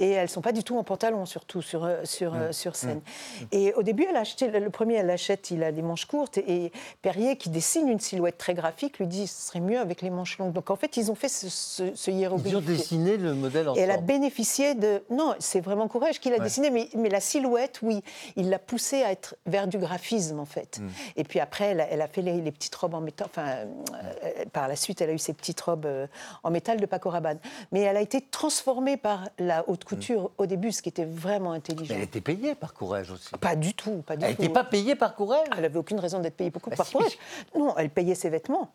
Et 0.00 0.10
elles 0.10 0.22
ne 0.22 0.28
sont 0.28 0.40
pas 0.40 0.52
du 0.52 0.64
tout 0.64 0.76
en 0.78 0.82
pantalon, 0.82 1.26
surtout 1.26 1.62
sur, 1.62 1.84
euh, 1.84 2.00
sur, 2.04 2.34
euh, 2.34 2.50
sur 2.52 2.74
scène. 2.74 3.02
Et 3.52 3.72
au 3.74 3.82
début, 3.82 4.06
elle 4.08 4.16
a 4.16 4.20
acheté, 4.20 4.48
le 4.48 4.70
premier, 4.70 4.94
elle 4.94 5.06
l'achète, 5.06 5.50
il 5.50 5.62
a 5.62 5.70
des 5.70 5.82
manches 5.82 6.06
courtes. 6.06 6.38
Et 6.38 6.72
Perrier, 7.02 7.36
qui 7.36 7.50
dessine 7.50 7.88
une 7.88 8.00
silhouette 8.00 8.38
très 8.38 8.54
graphique, 8.54 8.98
lui 8.98 9.06
dit 9.06 9.26
ce 9.26 9.48
serait 9.48 9.60
mieux 9.60 9.78
avec 9.78 10.02
les 10.02 10.10
manches 10.10 10.38
longues. 10.38 10.52
Donc 10.52 10.70
en 10.70 10.76
fait, 10.76 10.96
ils 10.96 11.10
ont 11.10 11.14
fait 11.14 11.28
ce, 11.28 11.48
ce, 11.48 12.10
hiéroglyphe. 12.10 12.52
Ils 12.52 12.56
ont 12.56 12.60
dessiné 12.60 13.18
le 13.18 13.34
modèle 13.34 13.68
ensemble. 13.68 13.78
Et 13.78 13.82
elle 13.82 13.90
a 13.90 13.98
bénéficié 13.98 14.74
de. 14.74 15.02
Non, 15.10 15.34
c'est 15.38 15.60
vraiment 15.60 15.86
Courage 15.86 16.18
qui 16.18 16.30
l'a 16.30 16.38
dessiné, 16.38 16.70
mais, 16.70 16.88
mais, 16.96 17.10
la 17.10 17.20
silhouette, 17.20 17.80
oui, 17.82 18.02
il 18.36 18.48
l'a 18.48 18.58
poussée 18.58 19.02
à 19.02 19.12
être 19.12 19.36
vers 19.46 19.68
du 19.68 19.78
graphisme, 19.78 20.40
en 20.40 20.46
fait. 20.46 20.80
Mm. 20.80 20.88
Et 21.16 21.24
puis 21.24 21.40
après, 21.40 21.76
elle 21.90 22.00
a, 22.00 22.08
fait 22.08 22.22
les, 22.22 22.40
les, 22.40 22.52
petites 22.52 22.74
robes 22.74 22.94
en 22.94 23.00
métal. 23.00 23.28
Enfin, 23.30 23.46
euh, 24.24 24.44
par 24.52 24.66
la 24.66 24.76
suite, 24.76 25.00
elle 25.02 25.10
a 25.10 25.12
eu 25.12 25.18
ses 25.18 25.34
petites 25.34 25.60
robes 25.60 25.86
en 26.42 26.50
métal 26.50 26.80
de 26.80 26.85
Paco 26.86 27.10
Rabanne. 27.10 27.38
Mais 27.72 27.80
elle 27.80 27.96
a 27.96 28.00
été 28.00 28.20
transformée 28.20 28.96
par 28.96 29.28
la 29.38 29.68
haute 29.68 29.84
couture 29.84 30.22
mm. 30.22 30.30
au 30.38 30.46
début, 30.46 30.72
ce 30.72 30.82
qui 30.82 30.88
était 30.88 31.04
vraiment 31.04 31.52
intelligent. 31.52 31.94
Mais 31.94 32.00
elle 32.00 32.06
était 32.06 32.20
payée 32.20 32.54
par 32.54 32.74
Courage 32.74 33.10
aussi. 33.10 33.30
Pas 33.40 33.56
du 33.56 33.74
tout, 33.74 34.02
pas 34.06 34.16
du 34.16 34.24
elle 34.24 34.30
n'était 34.30 34.48
pas 34.48 34.64
payée 34.64 34.94
par 34.94 35.14
Courage 35.14 35.46
Elle 35.56 35.62
n'avait 35.62 35.78
aucune 35.78 36.00
raison 36.00 36.20
d'être 36.20 36.36
payée 36.36 36.50
par 36.50 36.62
bah, 36.76 36.84
Courage. 36.90 37.18
Non, 37.54 37.74
elle 37.76 37.90
payait 37.90 38.14
ses 38.14 38.30
vêtements. 38.30 38.70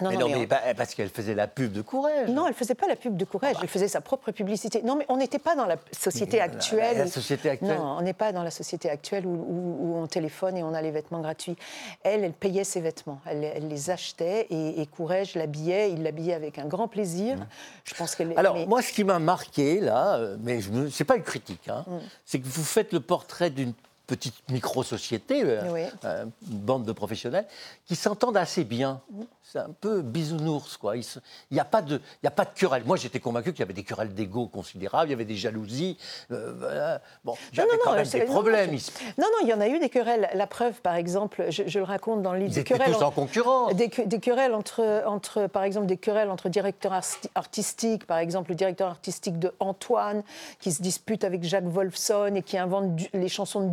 Non, 0.00 0.10
mais 0.10 0.16
non, 0.16 0.28
mais, 0.28 0.46
parce 0.74 0.94
qu'elle 0.94 1.08
faisait 1.08 1.34
la 1.34 1.46
pub 1.46 1.72
de 1.72 1.82
Courage. 1.82 2.28
Non, 2.28 2.46
elle 2.46 2.54
faisait 2.54 2.74
pas 2.74 2.86
la 2.86 2.96
pub 2.96 3.16
de 3.16 3.24
Courage, 3.24 3.56
elle 3.60 3.68
faisait 3.68 3.88
sa 3.88 4.00
propre 4.00 4.30
publicité. 4.30 4.82
Non, 4.82 4.96
mais 4.96 5.06
on 5.08 5.16
n'était 5.16 5.38
pas 5.38 5.56
dans 5.56 5.66
la 5.66 5.76
société 5.92 6.40
actuelle. 6.40 6.98
La, 6.98 7.06
société 7.06 7.50
actuelle. 7.50 7.78
Non, 7.78 7.96
on 7.98 8.02
n'est 8.02 8.12
pas 8.12 8.32
dans 8.32 8.42
la 8.42 8.50
société 8.50 8.90
actuelle 8.90 9.26
où, 9.26 9.30
où, 9.30 9.96
on 9.96 10.06
téléphone 10.06 10.56
et 10.56 10.62
on 10.62 10.74
a 10.74 10.82
les 10.82 10.90
vêtements 10.90 11.20
gratuits. 11.20 11.56
Elle, 12.02 12.24
elle 12.24 12.32
payait 12.32 12.64
ses 12.64 12.80
vêtements, 12.80 13.20
elle, 13.26 13.44
elle 13.44 13.68
les 13.68 13.90
achetait 13.90 14.46
et, 14.50 14.80
et 14.80 14.86
Courage 14.86 15.34
l'habillait, 15.34 15.90
il 15.90 16.02
l'habillait 16.02 16.34
avec 16.34 16.58
un 16.58 16.66
grand 16.66 16.88
plaisir. 16.88 17.36
Mmh. 17.36 17.46
Je 17.84 17.94
pense 17.94 18.14
qu'elle. 18.14 18.32
Alors 18.36 18.56
moi, 18.68 18.82
ce 18.82 18.92
qui 18.92 19.04
m'a 19.04 19.18
marqué 19.18 19.80
là, 19.80 20.16
euh, 20.16 20.36
mais 20.40 20.60
ce 20.60 20.70
n'est 20.70 21.06
pas 21.06 21.16
une 21.16 21.22
critique, 21.22 21.68
hein, 21.68 21.84
mmh. 21.86 21.96
c'est 22.24 22.38
que 22.38 22.46
vous 22.46 22.64
faites 22.64 22.92
le 22.92 23.00
portrait 23.00 23.50
d'une 23.50 23.72
petite 24.08 24.48
micro-société, 24.50 25.42
euh, 25.44 25.86
euh, 26.04 26.24
une 26.50 26.58
bande 26.58 26.84
de 26.84 26.92
professionnels, 26.92 27.46
qui 27.86 27.94
s'entendent 27.94 28.38
assez 28.38 28.64
bien. 28.64 29.02
C'est 29.42 29.58
un 29.58 29.70
peu 29.80 30.00
bisounours, 30.02 30.76
quoi. 30.78 30.96
Il 30.96 31.04
n'y 31.50 31.60
a, 31.60 31.64
pas 31.64 31.82
de, 31.82 32.00
il 32.22 32.26
a 32.26 32.30
pas 32.30 32.46
de 32.46 32.50
querelle. 32.54 32.84
Moi, 32.86 32.96
j'étais 32.96 33.20
convaincu 33.20 33.52
qu'il 33.52 33.60
y 33.60 33.62
avait 33.62 33.74
des 33.74 33.82
querelles 33.82 34.14
d'ego 34.14 34.46
considérables, 34.46 35.08
il 35.08 35.10
y 35.10 35.14
avait 35.14 35.26
des 35.26 35.36
jalousies. 35.36 35.98
Euh, 36.30 36.98
bon, 37.24 37.34
j'avais 37.52 37.68
quand 37.84 37.94
même 37.94 38.06
des 38.06 38.22
problèmes. 38.22 38.70
Non, 39.18 39.26
non, 39.26 39.38
il 39.42 39.48
y 39.48 39.52
en 39.52 39.60
a 39.60 39.68
eu 39.68 39.78
des 39.78 39.90
querelles. 39.90 40.28
La 40.34 40.46
preuve, 40.46 40.80
par 40.80 40.96
exemple, 40.96 41.46
je, 41.50 41.78
le 41.78 41.84
raconte 41.84 42.22
dans 42.22 42.32
le 42.32 42.40
livre. 42.40 42.52
Ils 42.52 42.54
des 42.56 42.64
querelles 42.64 42.92
tous 42.92 43.02
en, 43.02 43.10
concurrence. 43.10 43.74
Des, 43.74 43.88
querelles 43.88 44.54
entre, 44.54 45.02
entre, 45.06 45.46
par 45.48 45.64
exemple, 45.64 45.86
des 45.86 45.98
querelles 45.98 46.30
entre 46.30 46.48
directeurs 46.48 46.98
artistiques, 47.34 48.06
par 48.06 48.18
exemple, 48.18 48.50
le 48.50 48.56
directeur 48.56 48.88
artistique 48.88 49.38
de 49.38 49.52
Antoine, 49.60 50.22
qui 50.60 50.72
se 50.72 50.80
dispute 50.80 51.24
avec 51.24 51.44
Jacques 51.44 51.68
Wolfson 51.68 52.32
et 52.34 52.42
qui 52.42 52.56
invente 52.56 52.90
les 53.12 53.28
chansons 53.28 53.60
de 53.60 53.68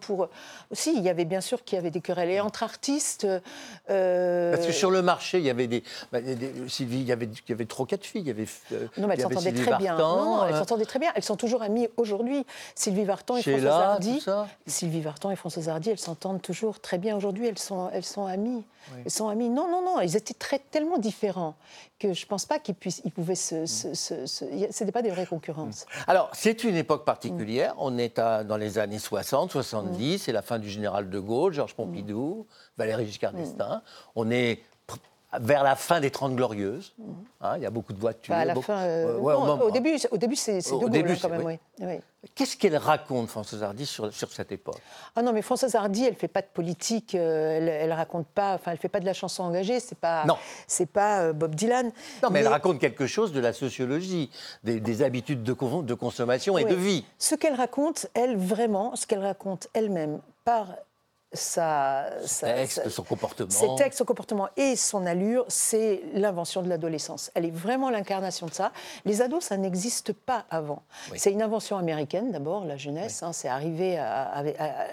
Pour. 0.00 0.28
Aussi, 0.70 0.94
il 0.96 1.02
y 1.02 1.08
avait 1.08 1.24
bien 1.24 1.40
sûr 1.40 1.64
qu'il 1.64 1.76
y 1.76 1.78
avait 1.78 1.90
des 1.90 2.00
querelles. 2.00 2.30
Et 2.30 2.40
entre 2.40 2.62
artistes. 2.62 3.26
Euh, 3.90 4.54
Parce 4.54 4.66
que 4.66 4.72
sur 4.72 4.90
le 4.90 5.02
marché, 5.02 5.38
il 5.38 5.44
y 5.44 5.50
avait 5.50 5.66
des. 5.66 5.82
Bah, 6.12 6.18
Sylvie, 6.68 7.00
il 7.00 7.06
y 7.06 7.12
avait, 7.12 7.26
il 7.26 7.50
y 7.50 7.52
avait 7.52 7.66
trois, 7.66 7.86
quatre 7.86 8.04
filles. 8.04 8.22
Il 8.22 8.28
y 8.28 8.30
avait, 8.30 8.46
euh, 8.72 8.86
non, 8.98 9.06
mais 9.06 9.14
elles 9.14 9.22
s'entendaient 9.22 9.52
très 9.52 9.76
bien. 9.76 9.96
Non, 9.96 10.44
elles 10.46 10.54
euh, 10.54 10.58
s'entendaient 10.58 10.84
très 10.84 10.98
bien. 10.98 11.10
Elles 11.14 11.24
sont 11.24 11.36
toujours 11.36 11.62
amies 11.62 11.88
aujourd'hui. 11.96 12.46
Sylvie 12.74 13.04
Vartan 13.04 13.36
et 13.36 13.42
Françoise 13.42 13.66
Hardy. 13.66 14.24
Sylvie 14.66 15.00
Vartan 15.00 15.30
et 15.30 15.36
Françoise 15.36 15.68
Hardy, 15.68 15.90
elles 15.90 15.98
s'entendent 15.98 16.42
toujours 16.42 16.80
très 16.80 16.98
bien 16.98 17.16
aujourd'hui. 17.16 17.46
Elles 17.46 17.58
sont, 17.58 17.90
elles 17.92 18.04
sont 18.04 18.26
amies. 18.26 18.64
Elles 19.04 19.10
sont 19.10 19.28
amies. 19.28 19.48
Non, 19.48 19.68
non, 19.68 19.82
non. 19.82 20.00
Ils 20.00 20.16
étaient 20.16 20.34
très, 20.34 20.58
tellement 20.58 20.98
différents 20.98 21.56
que 21.98 22.12
je 22.12 22.24
ne 22.24 22.28
pense 22.28 22.44
pas 22.44 22.58
qu'ils 22.58 22.74
puissent, 22.74 23.00
ils 23.04 23.10
pouvaient 23.10 23.34
se, 23.34 23.64
ce 23.66 24.44
n'était 24.44 24.92
pas 24.92 25.02
des 25.02 25.10
vraies 25.10 25.26
concurrences. 25.26 25.86
Alors 26.06 26.30
c'est 26.34 26.64
une 26.64 26.76
époque 26.76 27.04
particulière. 27.04 27.74
On 27.78 27.96
est 27.96 28.18
à, 28.18 28.44
dans 28.44 28.58
les 28.58 28.78
années 28.78 28.98
60, 28.98 29.55
70, 29.62 30.18
c'est 30.18 30.32
la 30.32 30.42
fin 30.42 30.58
du 30.58 30.68
général 30.68 31.08
de 31.08 31.18
Gaulle, 31.18 31.54
Georges 31.54 31.74
Pompidou, 31.74 32.46
Valéry 32.76 33.06
Giscard 33.06 33.32
d'Estaing. 33.32 33.80
On 34.14 34.30
est 34.30 34.60
vers 35.40 35.64
la 35.64 35.76
fin 35.76 36.00
des 36.00 36.10
Trente 36.10 36.34
Glorieuses. 36.36 36.94
Hein, 37.40 37.54
il 37.56 37.62
y 37.62 37.66
a 37.66 37.70
beaucoup 37.70 37.92
de 37.92 37.98
voitures. 38.00 38.34
Bah, 38.34 38.40
à 38.40 38.44
la 38.44 38.54
beaucoup- 38.54 38.66
fin, 38.66 38.78
euh, 38.78 39.16
Ouais, 39.18 39.20
ouais, 39.20 39.32
non, 39.34 39.38
au 39.42 39.46
moment- 39.46 39.62
au 39.64 39.70
début, 39.70 39.96
au 40.10 40.16
début 40.16 40.36
c'est 40.36 40.58
De 40.58 40.70
Gaulle 40.70 40.90
début, 40.90 41.12
hein, 41.12 41.16
quand 41.20 41.28
même, 41.28 41.44
oui. 41.44 41.58
Qu'est-ce 42.34 42.56
qu'elle 42.56 42.76
raconte, 42.76 43.28
Françoise 43.28 43.62
Hardy, 43.62 43.86
sur, 43.86 44.12
sur 44.12 44.32
cette 44.32 44.50
époque? 44.50 44.78
Ah 45.14 45.22
non, 45.22 45.32
mais 45.32 45.42
Françoise 45.42 45.74
Hardy, 45.74 46.04
elle 46.06 46.14
fait 46.16 46.26
pas 46.28 46.42
de 46.42 46.46
politique, 46.52 47.14
euh, 47.14 47.56
elle, 47.58 47.68
elle 47.68 47.92
raconte 47.92 48.26
pas, 48.26 48.54
enfin, 48.54 48.72
elle 48.72 48.78
fait 48.78 48.88
pas 48.88 48.98
de 49.00 49.04
la 49.04 49.12
chanson 49.12 49.42
engagée, 49.44 49.78
c'est 49.78 49.98
pas, 49.98 50.24
c'est 50.66 50.86
pas 50.90 51.20
euh, 51.20 51.32
Bob 51.32 51.54
Dylan. 51.54 51.92
Non, 52.22 52.30
mais, 52.30 52.40
elle 52.40 52.48
raconte 52.48 52.78
quelque 52.80 53.06
chose 53.06 53.32
de 53.32 53.38
la 53.40 53.52
sociologie, 53.52 54.30
des, 54.64 54.80
des 54.80 55.02
habitudes 55.02 55.42
de, 55.44 55.52
con- 55.52 55.82
de 55.82 55.94
consommation 55.94 56.58
et 56.58 56.64
Oui. 56.64 56.70
de 56.70 56.76
vie. 56.76 57.04
Ce 57.18 57.34
qu'elle 57.36 57.54
raconte, 57.54 58.06
elle 58.14 58.36
vraiment, 58.36 58.96
ce 58.96 59.06
qu'elle 59.06 59.22
raconte 59.22 59.68
elle-même 59.72 60.20
par 60.44 60.68
sa, 61.36 62.06
sa- 62.24 62.52
Texte, 62.52 62.82
sa- 62.84 62.90
son 62.90 63.02
comportement. 63.04 63.48
ses 63.50 63.68
textes, 63.76 63.98
son 63.98 64.04
comportement 64.04 64.48
et 64.56 64.74
son 64.76 65.06
allure, 65.06 65.44
c'est 65.48 66.00
l'invention 66.14 66.62
de 66.62 66.68
l'adolescence. 66.68 67.30
Elle 67.34 67.44
est 67.44 67.50
vraiment 67.54 67.90
l'incarnation 67.90 68.46
de 68.46 68.54
ça. 68.54 68.72
Les 69.04 69.22
ados, 69.22 69.44
ça 69.44 69.56
n'existe 69.56 70.12
pas 70.12 70.44
avant. 70.50 70.82
Oui. 71.12 71.18
C'est 71.18 71.30
une 71.32 71.42
invention 71.42 71.76
américaine 71.78 72.32
d'abord, 72.32 72.64
la 72.64 72.76
jeunesse. 72.76 73.22
hein, 73.22 73.32
c'est 73.32 73.48
arrivé 73.48 73.98
à- 73.98 74.24
à- 74.24 74.40
à- 74.58 74.86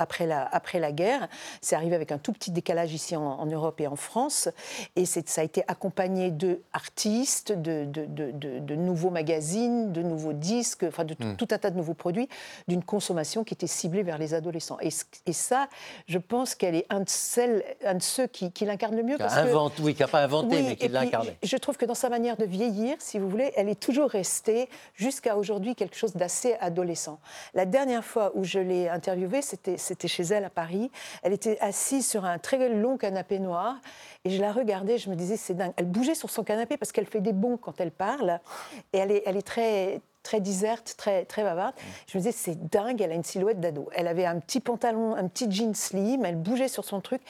après, 0.00 0.26
la, 0.26 0.44
après 0.46 0.78
la 0.80 0.92
guerre. 0.92 1.28
C'est 1.60 1.76
arrivé 1.76 1.94
avec 1.94 2.10
un 2.12 2.18
tout 2.18 2.32
petit 2.32 2.50
décalage 2.50 2.92
ici 2.92 3.14
en, 3.16 3.22
en 3.22 3.46
Europe 3.46 3.80
et 3.80 3.86
en 3.86 3.96
France. 3.96 4.48
Et 4.96 5.04
ça 5.06 5.20
a 5.40 5.44
été 5.44 5.62
accompagné 5.68 6.30
de 6.30 6.62
artistes, 6.72 7.52
de, 7.52 7.84
de- 7.84 8.06
de- 8.06 8.30
de- 8.32 8.58
de 8.58 8.74
nouveaux 8.74 9.10
magazines, 9.10 9.92
de 9.92 10.02
nouveaux 10.02 10.32
disques, 10.32 10.84
enfin 10.88 11.04
de 11.04 11.14
tout, 11.14 11.20
Hmm. 11.26 11.36
tout 11.36 11.48
un 11.50 11.58
tas 11.58 11.70
de 11.70 11.76
nouveaux 11.76 11.94
produits, 11.94 12.28
d'une 12.66 12.82
consommation 12.82 13.44
qui 13.44 13.52
était 13.54 13.66
ciblée 13.66 14.02
vers 14.02 14.16
les 14.18 14.32
adolescents. 14.34 14.78
Et, 14.80 14.90
ça, 15.32 15.68
je 16.06 16.18
pense 16.18 16.54
qu'elle 16.54 16.74
est 16.74 16.86
un 16.90 17.00
de, 17.00 17.08
celles, 17.08 17.62
un 17.84 17.94
de 17.94 18.02
ceux 18.02 18.26
qui, 18.26 18.50
qui 18.52 18.64
l'incarnent 18.64 18.96
le 18.96 19.02
mieux. 19.02 19.16
Qui 19.18 19.22
que- 19.24 19.28
inventé, 19.30 19.82
oui, 19.82 19.94
qui 19.94 20.00
n'a 20.02 20.08
pas 20.08 20.22
inventé, 20.22 20.56
oui, 20.56 20.62
mais 20.62 20.76
qui 20.76 20.86
et 20.86 20.88
puis, 20.88 20.94
l'incarnait. 20.94 21.36
Je 21.42 21.56
trouve 21.56 21.76
que 21.76 21.84
dans 21.84 21.94
sa 21.94 22.08
manière 22.08 22.36
de 22.36 22.44
vieillir, 22.46 22.96
si 22.98 23.18
vous 23.18 23.28
voulez, 23.28 23.52
elle 23.56 23.68
est 23.68 23.78
toujours 23.78 24.08
restée 24.10 24.68
jusqu'à 24.94 25.36
aujourd'hui 25.36 25.74
quelque 25.74 25.96
chose 25.96 26.14
d'assez 26.14 26.54
adolescent. 26.60 27.18
La 27.54 27.66
dernière 27.66 28.04
fois 28.04 28.32
où 28.34 28.44
je 28.44 28.58
l'ai 28.58 28.88
interviewée, 28.88 29.42
c'était 29.42 29.76
c'était 29.90 30.06
chez 30.06 30.22
elle 30.22 30.44
à 30.44 30.50
Paris. 30.50 30.88
Elle 31.24 31.32
était 31.32 31.58
assise 31.60 32.08
sur 32.08 32.24
un 32.24 32.38
très 32.38 32.68
long 32.68 32.96
canapé 32.96 33.40
noir 33.40 33.76
et 34.24 34.30
je 34.30 34.40
la 34.40 34.52
regardais, 34.52 34.98
je 34.98 35.10
me 35.10 35.16
disais 35.16 35.36
c'est 35.36 35.54
dingue. 35.54 35.72
Elle 35.76 35.86
bougeait 35.86 36.14
sur 36.14 36.30
son 36.30 36.44
canapé 36.44 36.76
parce 36.76 36.92
qu'elle 36.92 37.06
fait 37.06 37.20
des 37.20 37.32
bonds 37.32 37.56
quand 37.56 37.80
elle 37.80 37.90
parle 37.90 38.38
et 38.92 38.98
elle 38.98 39.10
est, 39.10 39.22
elle 39.26 39.36
est 39.36 39.46
très 39.46 40.00
très 40.22 40.40
diserte, 40.40 40.94
très, 40.96 41.24
très 41.24 41.42
bavarde. 41.42 41.74
Je 42.06 42.18
me 42.18 42.22
disais, 42.22 42.32
c'est 42.36 42.68
dingue, 42.68 43.00
elle 43.00 43.12
a 43.12 43.14
une 43.14 43.24
silhouette 43.24 43.60
d'ado. 43.60 43.88
Elle 43.94 44.06
avait 44.06 44.26
un 44.26 44.38
petit 44.38 44.60
pantalon, 44.60 45.14
un 45.16 45.26
petit 45.28 45.50
jean 45.50 45.74
slim, 45.74 46.24
elle 46.24 46.36
bougeait 46.36 46.68
sur 46.68 46.84
son 46.84 47.00
truc, 47.00 47.22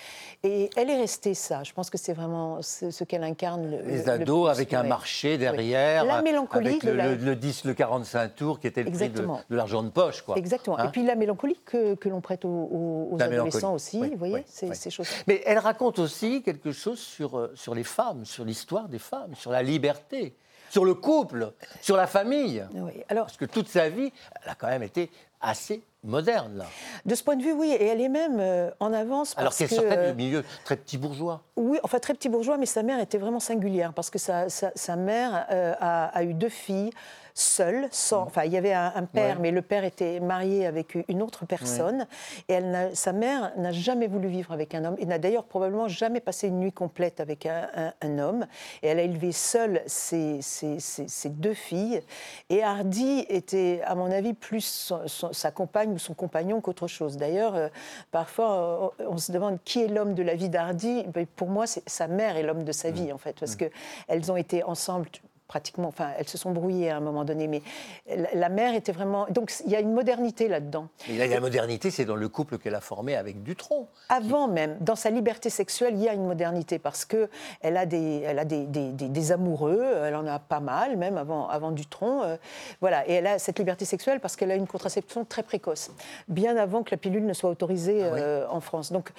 et 0.42 0.70
elle 0.76 0.90
est 0.90 0.96
restée 0.98 1.34
ça. 1.34 1.62
Je 1.62 1.72
pense 1.72 1.90
que 1.90 1.98
c'est 1.98 2.12
vraiment 2.12 2.62
ce, 2.62 2.90
ce 2.90 3.04
qu'elle 3.04 3.22
incarne. 3.22 3.70
Le, 3.70 3.82
Les 3.82 3.98
le- 3.98 4.04
le 4.04 4.10
ados 4.10 4.50
avec 4.50 4.74
un 4.74 4.82
marché 4.82 5.38
derrière, 5.38 6.04
La 6.04 6.22
mélancolie 6.22 6.68
avec 6.70 6.82
le, 6.82 6.94
la- 6.94 7.08
le- 7.10 7.14
le 7.16 7.36
10, 7.36 7.64
le 7.64 7.74
45 7.74 8.34
tours 8.34 8.60
qui 8.60 8.66
était 8.66 8.82
le 8.82 8.90
prix 8.90 8.98
de, 8.98 9.04
Exactement. 9.04 9.40
de 9.48 9.56
l'argent 9.56 9.82
de 9.82 9.90
poche. 9.90 10.22
Quoi. 10.22 10.36
Exactement. 10.36 10.78
Hein 10.78 10.86
et 10.86 10.90
puis 10.90 11.04
la 11.04 11.14
mélancolie 11.14 11.58
que, 11.64 11.94
que 11.94 12.08
l'on 12.08 12.20
prête 12.20 12.44
aux, 12.44 13.16
adolescents 13.20 13.74
aussi, 13.74 13.98
Oui, 14.00 14.10
vous 14.10 14.16
voyez, 14.18 14.34
oui, 14.34 14.42
ces, 14.46 14.68
oui. 14.68 14.76
ces 14.76 14.90
choses. 14.90 15.08
Mais 15.26 15.42
elle 15.46 15.58
raconte 15.58 15.98
aussi 15.98 16.42
quelque 16.42 16.72
chose 16.72 16.98
sur, 16.98 17.38
euh, 17.38 17.52
sur 17.54 17.74
les 17.74 17.84
femmes, 17.84 18.24
sur 18.24 18.44
l'histoire 18.44 18.88
des 18.88 18.98
femmes, 18.98 19.34
sur 19.34 19.50
la 19.52 19.62
liberté, 19.62 20.34
sur 20.70 20.86
le 20.86 20.94
couple, 20.94 21.52
sur 21.82 21.96
la 21.96 22.06
famille. 22.06 22.64
Oui. 22.72 23.02
Alors, 23.08 23.26
Parce 23.26 23.36
que 23.36 23.44
toute 23.44 23.68
sa 23.68 23.90
vie, 23.90 24.10
elle 24.42 24.50
a 24.50 24.54
quand 24.54 24.68
même 24.68 24.82
été 24.82 25.10
assez 25.42 25.82
moderne, 26.02 26.58
là. 26.58 26.64
de 27.04 27.14
ce 27.14 27.22
point 27.22 27.36
de 27.36 27.42
vue, 27.42 27.52
oui, 27.52 27.70
et 27.78 27.86
elle 27.86 28.00
est 28.00 28.08
même 28.08 28.38
euh, 28.40 28.70
en 28.80 28.92
avance. 28.92 29.34
Alors 29.36 29.50
parce 29.50 29.58
qu'elle 29.58 29.68
que, 29.68 29.74
sortait 29.74 29.96
euh, 29.98 30.10
du 30.12 30.16
milieu 30.16 30.44
très 30.64 30.76
petit 30.76 30.98
bourgeois. 30.98 31.42
Oui, 31.56 31.78
enfin 31.82 31.98
très 31.98 32.14
petit 32.14 32.28
bourgeois, 32.28 32.56
mais 32.56 32.66
sa 32.66 32.82
mère 32.82 33.00
était 33.00 33.18
vraiment 33.18 33.40
singulière 33.40 33.92
parce 33.92 34.10
que 34.10 34.18
sa, 34.18 34.48
sa- 34.48 34.72
sa 34.74 34.96
mère 34.96 35.46
euh, 35.50 35.74
a, 35.80 36.06
a 36.06 36.22
eu 36.22 36.34
deux 36.34 36.48
filles 36.48 36.90
seule, 37.32 37.86
sans. 37.92 38.22
Enfin, 38.22 38.42
il 38.44 38.52
y 38.52 38.56
avait 38.56 38.72
un, 38.72 38.92
un 38.94 39.04
père, 39.04 39.36
Ouais. 39.36 39.42
mais 39.42 39.50
le 39.52 39.62
père 39.62 39.84
était 39.84 40.18
marié 40.20 40.66
avec 40.66 40.98
une 41.08 41.22
autre 41.22 41.46
personne. 41.46 42.06
Et 42.48 42.54
elle 42.54 42.90
sa 42.92 43.12
mère 43.12 43.52
n'a 43.56 43.70
jamais 43.70 44.08
voulu 44.08 44.26
vivre 44.28 44.52
avec 44.52 44.74
un 44.74 44.84
homme 44.84 44.96
et 44.98 45.06
n'a 45.06 45.18
d'ailleurs 45.18 45.44
probablement 45.44 45.86
jamais 45.88 46.20
passé 46.20 46.48
une 46.48 46.58
nuit 46.58 46.72
complète 46.72 47.20
avec 47.20 47.46
un, 47.46 47.68
un- 47.76 47.92
un 48.02 48.18
homme. 48.18 48.46
Et 48.82 48.88
elle 48.88 48.98
a 48.98 49.02
élevé 49.02 49.30
seule 49.32 49.80
ses, 49.86 50.42
ses- 50.42 50.80
ses- 50.80 51.08
ses 51.08 51.28
deux 51.28 51.54
filles. 51.54 52.02
Et 52.50 52.62
Hardy 52.64 53.24
était, 53.28 53.80
à 53.86 53.94
mon 53.94 54.10
avis, 54.10 54.34
plus 54.34 54.64
son- 54.64 55.06
son- 55.06 55.32
sa 55.32 55.50
compagne 55.52 55.89
ou 55.90 55.98
son 55.98 56.14
compagnon 56.14 56.60
qu'autre 56.60 56.86
chose. 56.86 57.16
D'ailleurs, 57.16 57.54
euh, 57.54 57.68
parfois, 58.10 58.94
on 58.98 59.18
se 59.18 59.32
demande 59.32 59.58
qui 59.64 59.82
est 59.82 59.88
l'homme 59.88 60.14
de 60.14 60.22
la 60.22 60.34
vie 60.34 60.48
d'Hardy. 60.48 61.04
Pour 61.36 61.48
moi, 61.48 61.66
c'est 61.66 61.88
sa 61.88 62.08
mère 62.08 62.36
est 62.36 62.42
l'homme 62.42 62.64
de 62.64 62.72
sa 62.72 62.90
vie, 62.90 63.12
en 63.12 63.18
fait, 63.18 63.38
parce 63.38 63.56
que 63.56 63.66
elles 64.08 64.30
ont 64.30 64.36
été 64.36 64.62
ensemble 64.62 65.08
pratiquement, 65.50 65.88
enfin, 65.88 66.10
elles 66.16 66.28
se 66.28 66.38
sont 66.38 66.52
brouillées 66.52 66.90
à 66.90 66.96
un 66.96 67.00
moment 67.00 67.24
donné, 67.24 67.48
mais 67.48 67.60
la, 68.06 68.28
la 68.34 68.48
mère 68.48 68.72
était 68.72 68.92
vraiment. 68.92 69.26
Donc, 69.30 69.52
il 69.66 69.72
y 69.72 69.74
a 69.74 69.80
une 69.80 69.92
modernité 69.92 70.46
là-dedans. 70.46 70.86
Et 71.08 71.18
là, 71.18 71.26
la 71.26 71.40
modernité, 71.40 71.90
c'est 71.90 72.04
dans 72.04 72.14
le 72.14 72.28
couple 72.28 72.56
qu'elle 72.58 72.76
a 72.76 72.80
formé 72.80 73.16
avec 73.16 73.42
Dutronc. 73.42 73.88
Avant 74.08 74.46
même, 74.46 74.76
dans 74.80 74.94
sa 74.94 75.10
liberté 75.10 75.50
sexuelle, 75.50 75.94
il 75.96 76.02
y 76.04 76.08
a 76.08 76.12
une 76.14 76.24
modernité 76.24 76.78
parce 76.78 77.04
que 77.04 77.28
elle 77.62 77.76
a 77.76 77.84
des, 77.84 78.20
elle 78.24 78.38
a 78.38 78.44
des, 78.44 78.64
des- 78.66 78.92
des- 78.92 79.08
des 79.08 79.32
amoureux, 79.32 79.84
elle 80.04 80.14
en 80.14 80.26
a 80.28 80.38
pas 80.38 80.60
mal, 80.60 80.96
même 80.96 81.16
avant, 81.16 81.48
avant 81.48 81.72
Dutronc. 81.72 82.22
euh, 82.22 82.36
voilà, 82.80 83.08
et 83.08 83.14
elle 83.14 83.26
a 83.26 83.40
cette 83.40 83.58
liberté 83.58 83.84
sexuelle 83.84 84.20
parce 84.20 84.36
qu'elle 84.36 84.52
a 84.52 84.54
une 84.54 84.68
contraception 84.68 85.24
très 85.24 85.42
précoce, 85.42 85.90
bien 86.28 86.56
avant 86.56 86.84
que 86.84 86.92
la 86.92 86.96
pilule 86.96 87.26
ne 87.26 87.32
soit 87.32 87.50
autorisée 87.50 88.04
Ah 88.04 88.10
oui. 88.14 88.20
euh, 88.22 88.46
en 88.48 88.60
France. 88.60 88.92
Donc, 88.92 89.10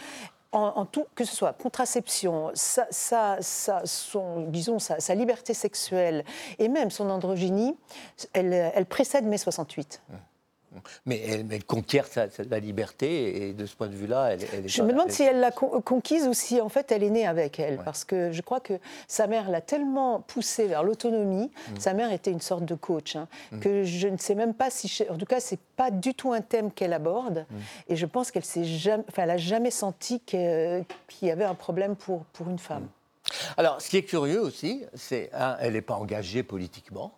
en, 0.52 0.86
tout, 0.86 1.06
que 1.16 1.24
ce 1.24 1.36
soit 1.36 1.54
contraception, 1.54 2.52
sa, 2.54 2.86
sa- 2.90 3.38
sa- 3.42 3.86
son, 3.86 4.42
disons, 4.48 4.80
sa, 4.80 5.00
liberté 5.16 5.54
sexuelle 5.54 6.26
et 6.60 6.68
même 6.68 6.92
son 6.92 7.10
androgynie, 7.10 7.78
elle, 8.34 8.54
elle 8.54 8.86
précède 8.86 9.26
mai 9.26 9.38
68. 9.38 10.02
Mais 11.06 11.20
elle, 11.52 11.64
conquiert 11.66 12.08
sa, 12.08 12.30
sa- 12.30 12.44
la 12.44 12.60
liberté, 12.60 13.50
et 13.50 13.54
de 13.54 13.66
ce 13.66 13.76
point 13.76 13.88
de 13.88 13.96
vue-là, 13.96 14.32
elle, 14.34 14.40
elle 14.54 14.66
est 14.66 14.68
Je 14.68 14.78
pas- 14.80 14.84
me 14.88 14.92
demande 14.92 15.08
elle- 15.08 15.14
si 15.14 15.24
elle 15.24 15.40
l'a 15.40 15.52
con- 15.52 15.82
conquise 15.82 16.28
ou 16.28 16.34
si 16.34 16.62
en 16.62 16.70
fait 16.70 16.92
elle 16.92 17.04
est 17.04 17.10
née 17.10 17.28
avec 17.28 17.60
elle, 17.60 17.78
parce 17.84 18.06
que 18.06 18.32
je 18.32 18.42
crois 18.42 18.60
que 18.60 18.74
sa 19.08 19.28
mère 19.28 19.50
l'a 19.50 19.62
tellement 19.62 20.22
poussée 20.22 20.68
vers 20.68 20.84
l'autonomie. 20.84 21.52
Mm. 21.76 21.80
Sa 21.80 21.94
mère 21.94 22.12
était 22.12 22.32
une 22.32 22.42
sorte 22.42 22.66
de 22.66 22.76
coach, 22.76 23.16
hein, 23.16 23.28
que 23.60 23.84
je 23.84 24.08
ne 24.08 24.18
sais 24.18 24.36
même 24.36 24.54
pas 24.54 24.70
si, 24.70 25.04
en 25.10 25.18
tout 25.18 25.26
cas, 25.26 25.40
c'est 25.40 25.60
pas 25.76 25.92
du 25.92 26.14
tout 26.14 26.32
un 26.34 26.42
thème 26.42 26.72
qu'elle 26.72 26.94
aborde. 26.94 27.46
Mm. 27.50 27.56
Et 27.90 27.96
je 27.96 28.06
pense 28.06 28.32
qu'elle 28.32 28.46
s'est 28.46 28.64
jamais, 28.66 29.04
enfin, 29.10 29.24
elle 29.24 29.32
a 29.32 29.38
jamais 29.38 29.72
senti 29.72 30.20
qu'il 30.22 30.86
y 31.22 31.30
avait 31.32 31.44
un 31.46 31.56
problème 31.56 31.96
pour 31.96 32.24
pour 32.34 32.50
une 32.50 32.60
femme. 32.60 32.88
Alors, 33.58 33.82
ce 33.82 33.90
qui 33.90 33.98
est 33.98 34.04
curieux 34.04 34.42
aussi, 34.42 34.84
c'est, 34.94 35.30
elle 35.60 35.74
n'est 35.74 35.82
pas 35.82 35.94
engagée 35.96 36.44
politiquement. 36.44 37.12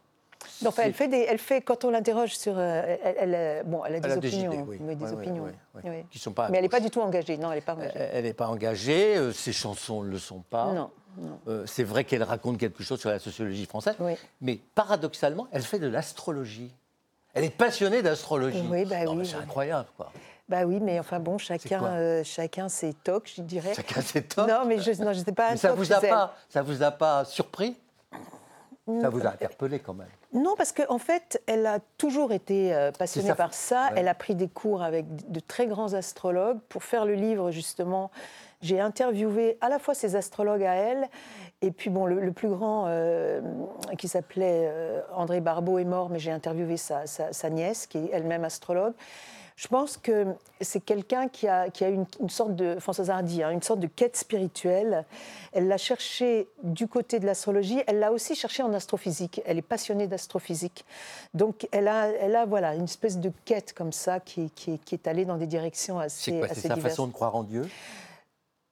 Non, 0.63 0.69
enfin, 0.69 0.83
elle 0.85 0.93
fait 0.93 1.07
des, 1.07 1.25
elle 1.29 1.37
fait 1.37 1.61
quand 1.61 1.83
on 1.85 1.91
l'interroge 1.91 2.35
sur, 2.35 2.57
euh, 2.57 2.97
elle, 3.03 3.15
elle, 3.19 3.35
euh, 3.35 3.63
bon, 3.63 3.83
elle 3.85 3.95
a 3.95 3.99
des 3.99 4.05
Elle 4.07 4.11
a 4.13 4.17
des 4.17 4.27
opinions, 4.29 4.51
idées, 4.53 4.63
oui. 4.67 4.77
oui, 4.81 4.95
des 4.95 5.05
Oui, 5.05 5.11
opinions, 5.11 5.45
oui. 5.83 6.03
Qui 6.09 6.19
sont 6.19 6.31
pas 6.31 6.49
Mais 6.49 6.57
elle 6.57 6.63
n'est 6.63 6.69
pas 6.69 6.79
du 6.79 6.89
tout 6.89 7.01
engagée. 7.01 7.37
Non, 7.37 7.51
elle 7.51 7.57
n'est 7.57 7.61
pas 7.61 7.73
engagée. 7.73 7.93
Elle- 7.97 8.23
n'est 8.23 8.33
pas 8.33 8.47
engagée, 8.47 9.17
euh, 9.17 9.31
ses 9.31 9.53
chansons 9.53 10.03
ne 10.03 10.09
le 10.09 10.19
sont 10.19 10.39
pas. 10.49 10.67
Non, 10.73 10.89
non. 11.17 11.39
Euh, 11.47 11.65
c'est 11.67 11.83
vrai 11.83 12.03
qu'elle 12.03 12.23
raconte 12.23 12.57
quelque 12.57 12.83
chose 12.83 12.99
sur 12.99 13.09
la 13.09 13.19
sociologie 13.19 13.65
française, 13.65 13.95
mais 14.41 14.59
paradoxalement, 14.75 15.47
elle 15.51 15.63
fait 15.63 15.79
de 15.79 15.87
l'astrologie. 15.87 16.71
Elle 17.33 17.45
est 17.45 17.55
passionnée 17.55 18.01
d'astrologie. 18.01 18.63
Oui, 18.69 18.85
bah 18.85 19.03
Non, 19.05 19.11
oui, 19.11 19.17
mais 19.19 19.25
c'est 19.25 19.35
incroyable, 19.37 19.87
quoi. 19.97 20.11
Bah 20.49 20.65
oui, 20.65 20.79
mais 20.81 20.99
enfin 20.99 21.19
bon, 21.19 21.37
chacun, 21.37 21.83
euh, 21.85 22.23
chacun 22.23 22.67
ses 22.69 22.93
tocs, 22.93 23.31
je 23.35 23.41
dirais. 23.41 23.73
Chacun 23.73 24.01
ses 24.01 24.21
tocs. 24.23 24.47
Non, 24.47 24.65
mais 24.65 24.77
je 24.79 24.91
non, 25.01 25.13
je 25.13 25.19
sais 25.19 25.31
pas 25.31 25.51
Mais 25.51 25.57
ça 25.57 25.73
vous 25.73 25.91
a 25.93 26.01
pas, 26.01 26.35
ça 26.49 26.61
vous 26.61 26.83
a 26.83 26.91
pas 26.91 27.25
surpris? 27.25 27.75
Ça 29.01 29.09
vous 29.09 29.25
a 29.25 29.29
interpellé 29.29 29.79
quand 29.79 29.93
même. 29.93 30.07
Non, 30.33 30.55
parce 30.57 30.73
qu'en 30.73 30.95
en 30.95 30.97
fait, 30.97 31.41
elle 31.47 31.65
a 31.65 31.79
toujours 31.97 32.33
été 32.33 32.73
euh, 32.73 32.91
passionnée 32.91 33.29
ça. 33.29 33.35
par 33.35 33.53
ça. 33.53 33.85
Ouais. 33.85 33.99
Elle 34.01 34.07
a 34.09 34.13
pris 34.13 34.35
des 34.35 34.49
cours 34.49 34.83
avec 34.83 35.05
de 35.31 35.39
très 35.39 35.67
grands 35.67 35.93
astrologues. 35.93 36.59
Pour 36.67 36.83
faire 36.83 37.05
le 37.05 37.13
livre, 37.13 37.49
justement, 37.51 38.11
j'ai 38.61 38.81
interviewé 38.81 39.57
à 39.61 39.69
la 39.69 39.79
fois 39.79 39.93
ces 39.93 40.17
astrologues 40.17 40.63
à 40.63 40.73
elle, 40.73 41.07
et 41.61 41.71
puis 41.71 41.89
bon, 41.89 42.05
le, 42.05 42.19
le 42.19 42.31
plus 42.33 42.49
grand, 42.49 42.85
euh, 42.87 43.41
qui 43.97 44.07
s'appelait 44.09 44.67
euh, 44.69 45.01
André 45.15 45.39
Barbeau, 45.39 45.77
est 45.79 45.85
mort, 45.85 46.09
mais 46.09 46.19
j'ai 46.19 46.31
interviewé 46.31 46.75
sa, 46.75 47.05
sa- 47.07 47.31
sa 47.31 47.49
nièce, 47.49 47.87
qui 47.87 47.99
est 47.99 48.09
elle-même 48.11 48.43
astrologue. 48.43 48.93
Je 49.55 49.67
pense 49.67 49.97
que 49.97 50.25
c'est 50.61 50.79
quelqu'un 50.79 51.27
qui 51.27 51.47
a, 51.47 51.69
qui 51.69 51.83
a 51.83 51.89
une, 51.89 52.05
une 52.19 52.29
sorte 52.29 52.55
de, 52.55 52.79
Françoise 52.79 53.09
Hardy, 53.09 53.43
hein, 53.43 53.51
une 53.51 53.61
sorte 53.61 53.79
de 53.79 53.87
quête 53.87 54.17
spirituelle. 54.17 55.05
Elle 55.51 55.67
l'a 55.67 55.77
cherché 55.77 56.47
du 56.63 56.87
côté 56.87 57.19
de 57.19 57.25
l'astrologie, 57.25 57.81
elle 57.87 57.99
l'a 57.99 58.11
aussi 58.11 58.35
cherché 58.35 58.63
en 58.63 58.73
astrophysique. 58.73 59.41
Elle 59.45 59.57
est 59.57 59.61
passionnée 59.61 60.07
d'astrophysique. 60.07 60.85
Donc 61.33 61.67
elle 61.71 61.87
a, 61.87 62.07
elle 62.07 62.35
a 62.35 62.45
voilà, 62.45 62.75
une 62.75 62.85
espèce 62.85 63.17
de 63.17 63.31
quête 63.45 63.73
comme 63.73 63.91
ça 63.91 64.19
qui, 64.19 64.49
qui, 64.51 64.79
qui 64.79 64.95
est 64.95 65.07
allée 65.07 65.25
dans 65.25 65.37
des 65.37 65.47
directions 65.47 65.99
C'est 65.99 66.05
assez, 66.05 66.31
quoi 66.39 66.47
assez 66.47 66.61
C'est 66.61 66.67
sa 66.69 66.75
façon 66.77 67.07
de 67.07 67.13
croire 67.13 67.35
en 67.35 67.43
Dieu? 67.43 67.67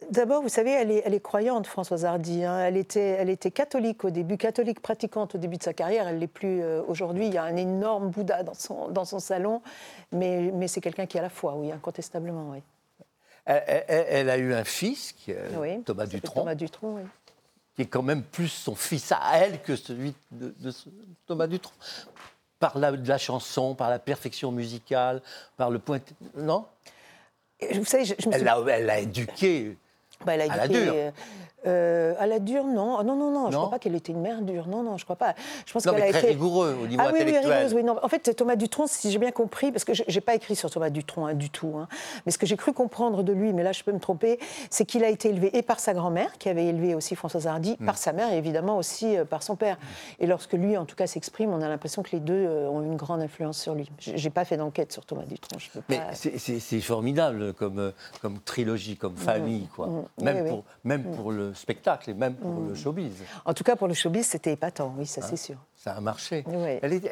D'abord, 0.10 0.42
vous 0.42 0.50
savez, 0.50 0.72
elle 0.72 0.92
est, 0.92 1.04
elle 1.06 1.14
est 1.14 1.22
croyante, 1.22 1.68
Françoise 1.68 2.06
Hardy. 2.06 2.44
hein. 2.44 2.60
Elle, 2.60 2.76
était, 2.76 3.00
elle 3.00 3.30
était 3.30 3.52
catholique 3.52 4.04
au 4.04 4.10
début, 4.10 4.38
catholique 4.38 4.82
pratiquante 4.82 5.36
au 5.36 5.38
début 5.38 5.58
de 5.58 5.64
sa 5.64 5.74
carrière. 5.74 6.08
Elle 6.08 6.20
l'est 6.20 6.28
plus 6.28 6.62
euh, 6.62 6.82
aujourd'hui. 6.88 7.28
Il 7.28 7.34
y 7.34 7.38
a 7.38 7.44
un 7.44 7.56
énorme 7.56 8.10
Bouddha 8.10 8.44
dans 8.44 8.54
son, 8.54 8.90
dans 8.90 9.06
son 9.06 9.20
salon, 9.20 9.62
mais, 10.12 10.52
mais 10.54 10.68
c'est 10.68 10.82
quelqu'un 10.82 11.06
qui 11.06 11.20
a 11.20 11.22
la 11.22 11.30
foi, 11.30 11.54
oui, 11.56 11.72
incontestablement, 11.72 12.50
oui. 12.50 12.60
Elle, 13.46 14.30
a 14.30 14.38
eu 14.38 14.54
un 14.54 14.64
fils, 14.64 15.14
qui, 15.14 15.34
Thomas 15.86 16.06
Dutronc. 16.06 16.42
Thomas 16.42 16.56
Dutronc, 16.56 16.96
oui. 16.96 17.02
Qui 17.76 17.84
est 17.84 17.88
quand 17.88 18.04
même 18.04 18.24
plus 18.24 18.50
son 18.50 18.76
fils 18.76 19.12
à 19.12 19.20
elle 19.36 19.62
que 19.62 19.76
celui 19.76 20.14
de, 20.32 20.54
Thomas 21.26 21.48
Dutronc. 21.48 21.74
Par 22.60 22.78
la, 22.78 22.92
de 22.92 23.08
la 23.08 23.18
chanson, 23.18 23.74
par 23.74 23.90
la 23.90 23.98
perfection 23.98 24.52
musicale, 24.52 25.22
par 25.58 25.72
le 25.72 25.80
point. 25.80 26.00
Non? 26.36 26.66
Vous 27.74 27.86
savez, 27.86 28.06
je, 28.06 28.14
elle 28.32 28.86
l'a 28.86 29.00
éduqué. 29.00 29.78
Bah, 30.26 30.34
elle 30.36 30.50
a 30.50 30.54
à 30.54 30.58
la 30.58 30.68
dure. 30.68 30.94
Euh, 30.96 31.12
euh, 31.68 32.16
à 32.18 32.26
la 32.26 32.40
dure, 32.40 32.66
non. 32.66 32.98
Ah, 32.98 33.04
non, 33.04 33.16
non, 33.16 33.32
non, 33.32 33.52
je 33.52 33.56
ne 33.56 33.58
crois 33.58 33.70
pas 33.70 33.80
qu'elle 33.80 33.96
était 33.96 34.12
une 34.12 34.22
mère 34.22 34.42
dure. 34.42 34.68
Non, 34.68 34.82
non, 34.84 34.98
je 34.98 35.04
ne 35.04 35.06
crois 35.06 35.16
pas. 35.16 35.36
Je 35.66 35.74
pense 35.74 35.84
qu'elle 35.84 35.96
a 35.96 36.10
très 36.10 36.20
été 36.20 36.28
rigoureux 36.30 36.76
au 36.82 36.88
niveau 36.88 37.02
ah, 37.06 37.10
intellectuel. 37.10 37.44
Oui, 37.44 37.50
rigoureuse, 37.50 37.74
oui. 37.76 37.84
Non. 37.84 37.98
En 38.02 38.08
fait, 38.08 38.36
Thomas 38.36 38.56
Dutronc, 38.56 38.88
si 38.88 39.12
j'ai 39.12 39.20
bien 39.20 39.32
compris, 39.32 39.72
parce 39.72 39.84
que 39.84 39.94
je 39.94 40.04
n'ai 40.08 40.22
pas 40.22 40.34
écrit 40.34 40.56
sur 40.56 40.72
Thomas 40.72 40.90
Dutronc 40.90 41.28
hein, 41.28 41.34
du 41.36 41.50
tout, 41.50 41.74
hein, 41.78 41.88
mais 42.26 42.32
ce 42.32 42.38
que 42.38 42.46
j'ai 42.46 42.58
cru 42.58 42.74
comprendre 42.74 43.22
de 43.24 43.32
lui, 43.32 43.54
mais 43.54 43.64
là 43.64 43.72
je 43.72 43.84
peux 43.84 43.92
me 43.92 44.00
tromper, 44.00 44.40
c'est 44.70 44.86
qu'il 44.86 45.04
a 45.04 45.10
été 45.10 45.30
élevé 45.30 45.56
et 45.56 45.62
par 45.62 45.80
sa 45.80 45.94
grand-mère, 45.94 46.38
qui 46.40 46.50
avait 46.50 46.66
élevé 46.66 46.96
aussi 46.96 47.16
Françoise 47.16 47.46
Hardy, 47.46 47.78
mm. 47.80 47.86
par 47.86 47.98
sa 47.98 48.12
mère 48.12 48.32
et 48.34 48.38
évidemment 48.38 48.78
aussi 48.78 49.18
euh, 49.18 49.26
par 49.26 49.44
son 49.44 49.56
père. 49.56 49.78
Et 50.20 50.26
lorsque 50.26 50.54
lui, 50.54 50.78
en 50.78 50.86
tout 50.86 50.96
cas, 50.96 51.06
s'exprime, 51.06 51.52
on 51.52 51.62
a 51.62 51.70
l'impression 51.70 52.02
que 52.02 52.12
les 52.14 52.20
deux 52.20 52.34
euh, 52.34 52.70
ont 52.70 52.82
une 52.82 52.96
grande 52.96 53.22
influence 53.22 53.62
sur 53.62 53.76
lui. 53.76 53.92
Je 54.00 54.12
n'ai 54.12 54.30
pas 54.32 54.46
fait 54.46 54.58
d'enquête 54.58 54.92
sur 54.92 55.06
Thomas 55.06 55.26
Dutronc. 55.28 55.60
Mais 55.90 56.02
c'est 56.14 56.82
formidable 56.82 57.54
comme, 57.54 57.94
comme 58.22 58.40
trilogie, 58.40 58.98
comme 58.98 59.14
mm. 59.14 59.18
famille, 59.18 59.68
quoi. 59.68 59.90
Mm. 60.18 60.24
Même, 60.24 60.48
pour, 60.48 60.64
même 60.84 61.16
pour 61.16 61.32
le 61.32 61.54
spectacle 61.54 62.10
et 62.10 62.14
même 62.14 62.36
pour 62.36 62.62
le 62.62 62.76
showbiz. 62.76 63.24
En 63.46 63.54
tout 63.54 63.64
cas, 63.64 63.76
pour 63.76 63.88
le 63.88 63.94
showbiz, 63.94 64.26
c'était 64.26 64.54
épatant, 64.54 64.94
oui, 64.98 65.06
ça 65.06 65.22
c'est 65.22 65.34
hein 65.34 65.38
sûr. 65.38 65.56
Ça 65.76 65.94
a 65.94 66.02
marché. 66.02 66.44
Elle, 66.82 66.94
est, 66.94 67.06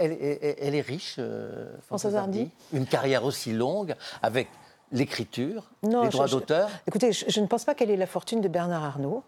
elle, 0.60 0.76
est, 0.76 0.82
riche, 0.82 1.16
euh, 1.18 1.76
Françoise 1.88 2.16
Hardy. 2.16 2.50
Une 2.74 2.86
carrière 2.86 3.24
aussi 3.24 3.52
longue, 3.52 3.96
avec 4.22 4.48
l'écriture, 4.92 5.70
les 5.84 6.10
droits 6.10 6.28
d'auteur. 6.28 6.70
Écoutez, 6.88 7.12
je, 7.12 7.40
ne 7.40 7.48
pense 7.48 7.66
pas 7.66 7.76
qu'elle 7.76 7.92
ait 7.92 7.98
la 7.98 8.08
fortune 8.08 8.42
de 8.42 8.48
Bernard 8.48 8.84
Arnault. 8.84 9.24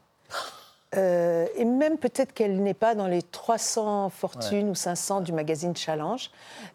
Euh, 0.97 1.47
et 1.55 1.63
même 1.63 1.97
peut-être 1.97 2.33
qu'elle 2.33 2.61
n'est 2.61 2.73
pas 2.73 2.95
dans 2.95 3.07
les 3.07 3.21
300 3.21 4.09
fortunes 4.09 4.69
ou 4.69 4.75
500 4.75 5.21
du 5.21 5.31
magazine 5.31 5.75
Challenge. 5.75 6.29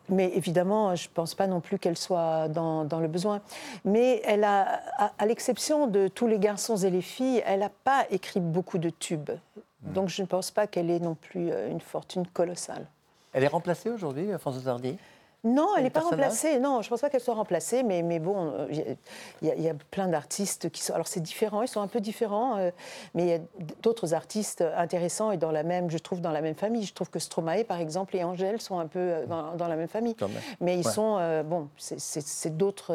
Mais 0.08 0.32
évidemment, 0.34 0.94
je 0.94 1.08
ne 1.08 1.12
pense 1.12 1.34
pas 1.34 1.46
non 1.46 1.60
plus 1.60 1.78
qu'elle 1.78 1.98
soit 1.98 2.48
dans, 2.48 2.84
dans, 2.84 3.00
le 3.00 3.08
besoin. 3.08 3.42
Mais 3.84 4.22
elle 4.24 4.44
a, 4.44 4.80
à, 5.18 5.26
l'exception 5.26 5.86
de 5.86 6.08
tous 6.08 6.26
les 6.26 6.38
garçons 6.38 6.76
et 6.76 6.90
les 6.90 7.02
filles, 7.02 7.42
elle 7.44 7.60
n'a 7.60 7.68
pas 7.68 8.06
écrit 8.10 8.40
beaucoup 8.40 8.78
de 8.78 8.88
tubes. 8.88 9.30
Hmm. 9.82 9.92
Donc 9.92 10.08
je 10.08 10.22
ne 10.22 10.26
pense 10.26 10.50
pas 10.50 10.66
qu'elle 10.66 10.90
ait 10.90 11.00
non 11.00 11.14
plus 11.14 11.50
euh, 11.50 11.70
une 11.70 11.80
fortune 11.80 12.26
colossale. 12.26 12.86
Elle 13.34 13.44
est 13.44 13.48
remplacée 13.48 13.90
aujourd'hui, 13.90 14.28
Françoise 14.38 14.66
Hardy? 14.66 14.96
Non, 15.44 15.68
elle 15.76 15.84
n'est 15.84 15.90
pas 15.90 16.00
remplacée. 16.00 16.58
Non, 16.58 16.82
je 16.82 16.86
ne 16.86 16.90
pense 16.90 17.00
pas 17.00 17.10
qu'elle 17.10 17.20
soit 17.20 17.34
remplacée, 17.34 17.82
mais, 17.82 18.02
mais 18.02 18.18
bon, 18.18 18.52
il 18.70 19.48
y, 19.48 19.68
a 19.68 19.74
plein 19.90 20.08
d'artistes 20.08 20.70
qui 20.70 20.82
sont. 20.82 20.92
Alors 20.92 21.06
c'est 21.06 21.20
différent, 21.20 21.62
ils 21.62 21.68
sont 21.68 21.80
un 21.80 21.86
peu 21.86 22.00
différents, 22.00 22.56
euh, 22.56 22.70
mais 23.14 23.22
il 23.22 23.28
y 23.28 23.34
a 23.34 23.38
d'autres 23.82 24.14
artistes 24.14 24.64
intéressants 24.76 25.30
et 25.30 25.36
dans 25.36 25.52
la 25.52 25.62
même, 25.62 25.90
je 25.90 25.98
trouve, 25.98 26.20
dans 26.20 26.32
la 26.32 26.40
même 26.40 26.54
famille. 26.54 26.84
Je 26.84 26.94
trouve 26.94 27.10
que 27.10 27.18
Stromae, 27.18 27.64
par 27.64 27.78
exemple, 27.78 28.16
et 28.16 28.24
Angèle 28.24 28.60
sont 28.60 28.78
un 28.78 28.86
peu 28.86 28.98
euh, 28.98 29.26
dans, 29.26 29.68
la 29.68 29.76
même 29.76 29.88
famille. 29.88 30.16
Mais 30.60 30.76
ils 30.76 30.84
sont, 30.84 31.18
euh, 31.18 31.42
bon, 31.42 31.68
c'est 31.76 32.56
d'autres, 32.56 32.92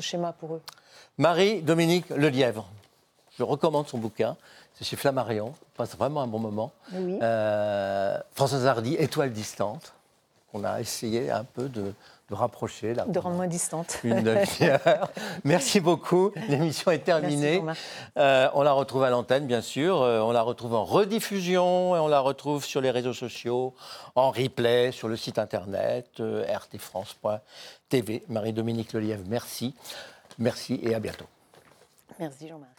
schémas 0.00 0.32
pour 0.32 0.54
eux. 0.54 0.62
Marie-Dominique 1.18 2.08
Lelièvre, 2.10 2.68
je 3.36 3.42
recommande 3.42 3.88
son 3.88 3.98
bouquin. 3.98 4.36
C'est 4.74 4.84
chez 4.84 4.96
Flammarion. 4.96 5.52
passe 5.76 5.96
vraiment 5.96 6.22
un 6.22 6.28
bon 6.28 6.38
moment. 6.38 6.72
Oui. 6.92 7.18
Françoise 8.32 8.64
Hardy, 8.64 8.94
Étoile 8.94 9.32
distante 9.32 9.92
on 10.52 10.64
a 10.64 10.80
essayé 10.80 11.30
un 11.30 11.44
peu 11.44 11.68
de, 11.68 11.92
rapprocher. 12.30 12.94
Là, 12.94 13.04
de 13.06 13.18
rendre 13.18 13.36
moins 13.36 13.46
distante. 13.46 13.98
Une 14.04 14.22
demi-heure. 14.22 15.10
Merci 15.44 15.80
beaucoup. 15.80 16.30
L'émission 16.48 16.90
est 16.90 16.98
terminée. 16.98 17.62
Euh, 18.16 18.48
on 18.54 18.62
la 18.62 18.72
retrouve 18.72 19.04
à 19.04 19.10
l'antenne, 19.10 19.46
bien 19.46 19.62
sûr. 19.62 20.02
Euh, 20.02 20.20
on 20.20 20.32
la 20.32 20.42
retrouve 20.42 20.74
en 20.74 20.84
rediffusion 20.84 21.96
et 21.96 21.98
on 21.98 22.08
la 22.08 22.20
retrouve 22.20 22.64
sur 22.64 22.80
les 22.80 22.90
réseaux 22.90 23.14
sociaux, 23.14 23.74
en 24.14 24.30
replay, 24.30 24.92
sur 24.92 25.08
le 25.08 25.16
site 25.16 25.38
internet 25.38 26.20
euh, 26.20 26.44
rtfrance.tv. 26.54 28.24
Marie-Dominique 28.28 28.92
Lelièvre, 28.92 29.24
merci. 29.26 29.74
Merci 30.38 30.78
et 30.82 30.94
à 30.94 31.00
bientôt. 31.00 31.26
Merci 32.18 32.48
Jean-Marc. 32.48 32.77